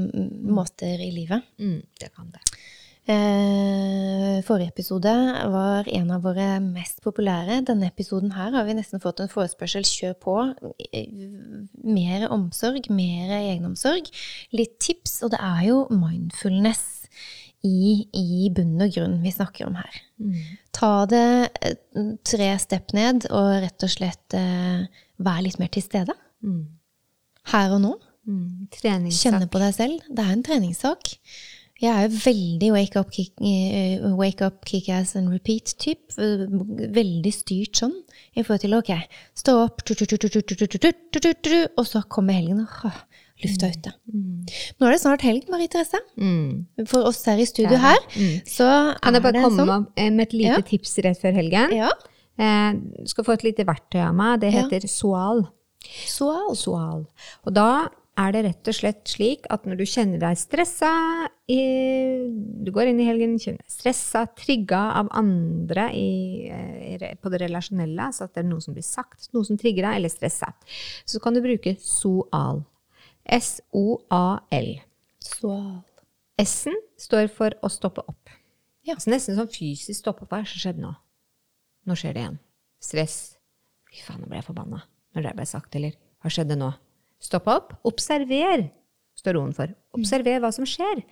måter 0.52 1.00
i 1.00 1.08
livet. 1.14 1.46
Mm, 1.62 1.78
det 2.02 2.10
kan 2.12 2.28
det. 2.34 2.42
Eh, 3.08 4.42
forrige 4.44 4.68
episode 4.68 5.12
var 5.50 5.88
en 5.88 6.10
av 6.12 6.22
våre 6.22 6.60
mest 6.62 7.00
populære. 7.02 7.62
Denne 7.66 7.88
episoden 7.88 8.34
her 8.36 8.52
har 8.54 8.66
vi 8.68 8.76
nesten 8.76 9.00
fått 9.02 9.22
en 9.24 9.30
forespørsel. 9.32 9.86
Kjør 9.88 10.14
på. 10.20 10.36
Eh, 10.92 11.08
Mer 11.82 12.28
omsorg, 12.30 12.90
mer 12.92 13.32
egenomsorg. 13.40 14.10
Litt 14.52 14.78
tips, 14.80 15.22
og 15.24 15.32
det 15.32 15.40
er 15.40 15.62
jo 15.70 15.86
mindfulness 15.90 17.08
i, 17.64 18.06
i 18.16 18.50
bunn 18.54 18.80
og 18.80 18.92
grunn 18.94 19.18
vi 19.24 19.32
snakker 19.32 19.66
om 19.68 19.74
her. 19.80 20.00
Ta 20.76 20.92
det 21.10 21.24
eh, 21.64 22.12
tre 22.24 22.52
stepp 22.62 22.92
ned, 22.96 23.26
og 23.32 23.62
rett 23.64 23.86
og 23.88 23.90
slett 23.92 24.36
eh, 24.36 24.84
vær 25.18 25.40
litt 25.44 25.58
mer 25.58 25.72
til 25.72 25.84
stede. 25.84 26.14
Mm. 26.44 26.62
Her 27.50 27.74
og 27.74 27.82
nå. 27.82 27.94
Mm. 28.28 28.68
Kjenne 29.10 29.48
på 29.50 29.58
deg 29.58 29.74
selv. 29.74 30.04
Det 30.08 30.22
er 30.24 30.36
en 30.36 30.44
treningssak. 30.46 31.16
Jeg 31.80 31.92
er 32.04 32.08
veldig 32.12 32.68
wake-up-kick-ass-and-repeat-typ. 34.20 36.02
Veldig 37.00 37.32
styrt 37.32 37.74
sånn. 37.80 37.96
I 38.36 38.42
forhold 38.44 38.62
til 38.66 38.76
ok, 38.76 38.92
stå 39.40 39.52
opp, 39.64 39.78
og 39.88 41.84
så 41.88 41.98
kommer 42.12 42.32
helgen. 42.36 42.60
og 42.66 42.92
lufta 43.40 43.70
ute. 43.72 43.92
Mm. 44.12 44.44
Nå 44.78 44.86
er 44.86 44.94
det 44.94 45.00
snart 45.02 45.24
helg, 45.24 45.46
Marie 45.52 45.70
Therese. 45.72 46.00
Mm. 46.20 46.66
For 46.90 47.08
oss 47.08 47.22
her 47.28 47.40
i 47.40 47.46
studio 47.48 47.76
ja. 47.76 47.82
her, 47.90 48.00
mm. 48.12 48.34
så 48.48 48.68
Kan 49.02 49.16
jeg 49.16 49.24
bare 49.24 49.44
komme 49.44 49.64
sånn? 49.64 49.86
med 49.96 50.24
et 50.26 50.36
lite 50.36 50.58
ja. 50.58 50.66
tips 50.72 50.98
rett 51.06 51.20
før 51.22 51.38
helgen? 51.38 51.72
Ja. 51.76 51.90
Du 52.40 53.08
skal 53.10 53.26
få 53.26 53.36
et 53.36 53.46
lite 53.50 53.66
verktøy 53.68 54.00
av 54.04 54.14
meg. 54.16 54.40
Det 54.44 54.52
heter 54.54 54.86
ja. 54.86 54.92
Soal. 54.92 55.44
Soal. 56.08 56.52
Soal. 56.56 57.02
Og 57.48 57.56
da 57.56 57.70
er 58.18 58.32
det 58.34 58.42
rett 58.44 58.70
og 58.70 58.76
slett 58.76 59.02
slik 59.08 59.46
at 59.54 59.66
når 59.68 59.80
du 59.80 59.84
kjenner 59.88 60.20
deg 60.22 60.38
stressa, 60.38 60.90
i, 61.50 61.60
du 62.62 62.70
går 62.74 62.90
inn 62.90 63.00
i 63.02 63.06
helgen, 63.08 63.36
kjenner 63.40 63.62
deg 63.62 63.74
stressa, 63.74 64.24
trigga 64.38 64.80
av 65.00 65.10
andre 65.16 65.86
i, 65.96 66.10
eh, 66.50 67.06
på 67.18 67.32
det 67.32 67.42
relasjonelle, 67.44 68.10
altså 68.10 68.26
at 68.26 68.34
det 68.34 68.44
er 68.44 68.50
noe 68.50 68.64
som 68.64 68.76
blir 68.76 68.86
sagt, 68.86 69.30
noe 69.34 69.46
som 69.46 69.58
trigger 69.60 69.86
deg, 69.86 70.00
eller 70.00 70.12
stressa, 70.12 70.52
så 71.08 71.22
kan 71.22 71.36
du 71.36 71.42
bruke 71.44 71.76
Soal. 71.82 72.64
S-O-A-L. 73.30 74.70
Soal. 75.22 75.80
S-en 76.40 76.78
står 76.98 77.28
for 77.32 77.54
å 77.62 77.70
stoppe 77.72 78.04
opp. 78.08 78.32
Ja. 78.86 78.96
Så 78.98 79.12
nesten 79.12 79.36
sånn 79.36 79.50
fysisk 79.52 80.00
stoppe 80.00 80.24
opp. 80.24 80.32
Hva 80.32 80.42
skjedde 80.48 80.82
nå? 80.82 80.94
Nå 81.86 81.96
skjer 81.98 82.16
det 82.16 82.24
igjen. 82.24 82.38
Stress. 82.80 83.18
Fy 83.90 84.02
faen, 84.06 84.22
nå 84.22 84.30
ble 84.30 84.40
jeg 84.40 84.48
forbanna 84.48 84.84
når 85.14 85.26
det 85.26 85.34
ble 85.36 85.46
sagt, 85.48 85.74
eller 85.76 85.96
hva 86.22 86.30
skjedde 86.32 86.56
nå? 86.58 86.70
Stopp 87.20 87.48
opp. 87.52 87.72
Observer, 87.88 88.70
står 89.18 89.36
roen 89.36 89.52
for. 89.56 89.72
Observer 89.96 90.40
hva 90.42 90.50
som 90.54 90.66
skjer. 90.68 91.02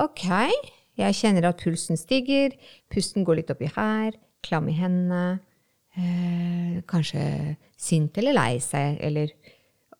Ok, 0.00 0.26
jeg 1.00 1.18
kjenner 1.18 1.48
at 1.50 1.60
pulsen 1.62 2.00
stiger, 2.00 2.54
pusten 2.92 3.26
går 3.28 3.40
litt 3.42 3.52
oppi 3.52 3.68
her, 3.76 4.16
klam 4.44 4.68
i 4.72 4.76
hendene, 4.76 5.40
eh, 5.96 6.80
kanskje 6.88 7.56
sint 7.76 8.16
eller 8.18 8.36
lei 8.38 8.56
seg, 8.62 8.98
eller 9.00 9.34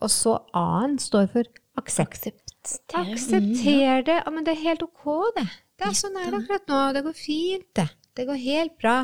Og 0.03 0.11
så 0.11 0.33
A-en 0.59 0.97
står 0.99 1.29
for 1.31 1.45
aksept. 1.79 2.17
Aksepter. 2.19 3.13
Aksepter 3.13 4.03
det. 4.03 4.17
Ja, 4.25 4.31
men 4.31 4.43
det 4.43 4.57
er 4.57 4.65
helt 4.65 4.83
ok, 4.83 5.05
det. 5.37 5.45
Det 5.79 5.87
er 5.87 5.95
sånn 5.95 6.17
er 6.19 6.31
det 6.31 6.41
akkurat 6.41 6.67
nå. 6.71 6.81
Det 6.97 7.03
går 7.07 7.15
fint, 7.15 7.67
det. 7.79 7.89
Det 8.19 8.27
går 8.27 8.41
helt 8.43 8.75
bra. 8.83 8.97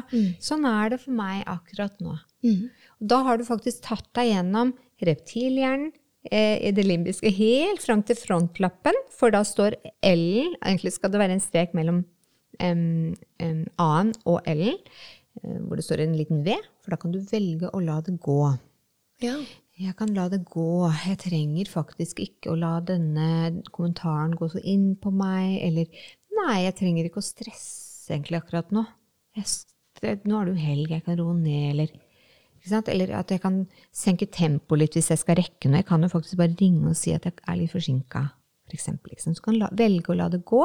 Sånn 0.43 0.67
er 0.69 0.91
det 0.91 0.99
for 1.05 1.15
meg 1.17 1.45
akkurat 1.47 1.95
nå. 2.03 2.17
Mm. 2.43 2.69
Da 2.99 3.23
har 3.27 3.39
du 3.39 3.45
faktisk 3.47 3.83
tatt 3.87 4.09
deg 4.19 4.33
gjennom 4.33 4.75
reptilhjernen, 5.07 5.93
i 6.35 6.73
det 6.75 6.85
limbiske, 6.85 7.31
helt 7.35 7.83
fram 7.85 8.03
til 8.07 8.19
frontlappen, 8.19 8.97
for 9.15 9.33
da 9.35 9.45
står 9.47 9.79
L-en 10.05 10.57
Egentlig 10.61 10.95
skal 10.97 11.13
det 11.13 11.23
være 11.23 11.37
en 11.39 11.45
strek 11.45 11.77
mellom 11.77 12.03
um, 12.63 13.15
um, 13.43 13.63
A-en 13.81 14.13
og 14.29 14.43
L-en, 14.49 14.77
eh, 15.43 15.61
hvor 15.65 15.79
det 15.79 15.87
står 15.87 16.05
en 16.05 16.19
liten 16.19 16.43
V, 16.47 16.59
for 16.83 16.95
da 16.95 17.01
kan 17.01 17.15
du 17.15 17.21
velge 17.31 17.71
å 17.73 17.83
la 17.85 18.01
det 18.05 18.19
gå. 18.25 18.43
Ja. 19.25 19.39
Jeg 19.79 19.95
kan 19.95 20.11
la 20.11 20.25
det 20.31 20.41
gå. 20.51 20.89
Jeg 21.07 21.21
trenger 21.23 21.69
faktisk 21.71 22.19
ikke 22.25 22.51
å 22.51 22.59
la 22.59 22.79
denne 22.83 23.61
kommentaren 23.71 24.35
gå 24.39 24.49
så 24.51 24.63
inn 24.67 24.97
på 24.99 25.13
meg, 25.15 25.61
eller 25.67 26.09
Nei, 26.39 26.61
jeg 26.69 26.77
trenger 26.79 27.07
ikke 27.09 27.19
å 27.19 27.27
stresse 27.27 28.13
egentlig 28.15 28.39
akkurat 28.39 28.69
nå. 28.71 28.85
Jeg, 29.35 30.21
nå 30.23 30.37
er 30.39 30.47
det 30.47 30.53
jo 30.53 30.61
helg, 30.63 30.93
jeg 30.93 31.03
kan 31.03 31.17
roe 31.19 31.35
ned, 31.35 31.65
eller? 31.73 31.95
Eller 32.89 33.13
at 33.19 33.31
jeg 33.35 33.41
kan 33.43 33.61
senke 33.95 34.27
tempoet 34.33 34.83
litt 34.83 34.97
hvis 34.99 35.11
jeg 35.13 35.21
skal 35.23 35.39
rekke 35.41 35.69
noe. 35.71 35.81
Jeg 35.83 35.89
kan 35.89 36.03
jo 36.05 36.11
faktisk 36.13 36.39
bare 36.41 36.57
ringe 36.61 36.91
og 36.93 36.97
si 36.99 37.15
at 37.17 37.25
jeg 37.29 37.37
er 37.47 37.59
litt 37.61 37.73
forsinka, 37.75 38.23
for 38.69 38.79
eksempel. 38.79 39.13
Liksom. 39.15 39.37
Så 39.39 39.45
kan 39.45 39.59
la, 39.61 39.69
velge 39.73 40.13
å 40.13 40.19
la 40.19 40.29
det 40.33 40.43
gå, 40.49 40.63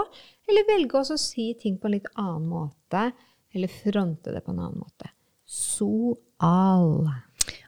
eller 0.50 0.68
velge 0.70 1.00
også 1.00 1.18
å 1.18 1.24
si 1.24 1.50
ting 1.60 1.78
på 1.80 1.90
en 1.90 1.96
litt 1.98 2.10
annen 2.16 2.48
måte, 2.52 3.08
eller 3.54 3.70
fronte 3.70 4.34
det 4.34 4.42
på 4.46 4.52
en 4.54 4.64
annen 4.66 4.82
måte. 4.82 5.12
Soal. 5.46 7.10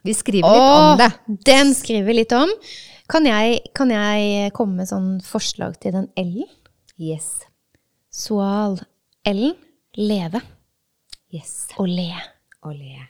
Vi 0.02 0.14
skriver 0.16 0.48
litt 0.48 0.66
om 0.66 0.90
Åh, 0.90 0.96
det. 1.00 1.10
Den 1.46 1.74
skriver 1.76 2.06
vi 2.08 2.14
litt 2.20 2.32
om. 2.36 2.50
Kan 3.10 3.26
jeg, 3.28 3.60
kan 3.76 3.90
jeg 3.92 4.50
komme 4.56 4.80
med 4.80 4.88
sånn 4.90 5.20
forslag 5.22 5.76
til 5.82 5.94
den 5.94 6.08
L-en? 6.18 6.48
Yes. 6.98 7.44
Soal. 8.10 8.78
L-en. 9.28 9.54
Leve 9.96 10.42
Yes. 11.32 11.68
og 11.80 11.88
le. 11.88 12.10
Og 12.68 12.74
le. 12.76 13.06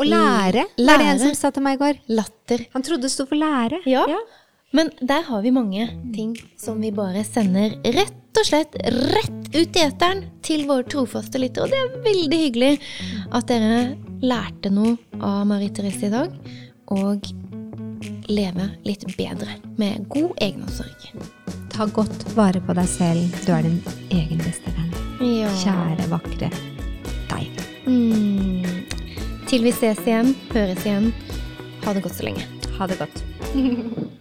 Og 0.00 0.08
lære, 0.08 0.64
var 0.80 1.00
det 1.00 1.08
en 1.10 1.20
som 1.20 1.34
sa 1.36 1.50
til 1.52 1.64
meg 1.64 1.76
i 1.76 1.80
går. 1.82 1.98
Latter. 2.16 2.64
Han 2.74 2.84
trodde 2.86 3.04
det 3.04 3.12
sto 3.12 3.26
for 3.28 3.36
lære. 3.40 3.82
Ja. 3.90 4.06
Men 4.72 4.92
der 5.02 5.24
har 5.26 5.42
vi 5.42 5.50
mange 5.52 5.88
ting 6.14 6.36
som 6.60 6.80
vi 6.80 6.92
bare 6.94 7.24
sender 7.26 7.74
rett 7.96 8.38
og 8.38 8.46
slett 8.46 8.76
rett 9.10 9.50
ut 9.50 9.76
i 9.76 9.82
eteren 9.82 10.22
til 10.46 10.64
våre 10.68 10.86
trofaste 10.88 11.42
lyttere. 11.42 11.66
Og 11.66 11.72
det 11.74 11.80
er 11.80 12.04
veldig 12.06 12.40
hyggelig 12.44 12.72
at 13.34 13.50
dere 13.50 13.80
lærte 14.22 14.72
noe 14.72 14.96
av 15.18 15.42
Marie 15.50 15.74
Therese 15.74 16.06
i 16.08 16.14
dag. 16.14 16.34
Og 16.94 17.28
leve 18.30 18.70
litt 18.86 19.04
bedre 19.18 19.58
med 19.76 20.06
god 20.10 20.32
egenomsorg. 20.40 21.10
Ta 21.74 21.86
godt 21.90 22.28
vare 22.38 22.62
på 22.62 22.78
deg 22.78 22.88
selv. 22.90 23.40
Du 23.44 23.52
er 23.56 23.66
din 23.66 23.80
egen 24.14 24.40
beste 24.46 24.72
venn. 24.78 24.94
Ja. 25.20 25.50
Kjære, 25.64 26.08
vakre 26.14 26.46
deg. 26.46 26.60
Mm. 27.90 28.69
Til 29.50 29.64
vi 29.66 29.72
ses 29.74 29.98
igjen, 30.06 30.28
høres 30.52 30.84
igjen. 30.86 31.08
Ha 31.82 31.96
det 31.96 32.04
godt 32.04 32.20
så 32.20 32.28
lenge. 32.28 32.46
Ha 32.78 32.86
det 32.86 33.00
godt. 33.02 33.24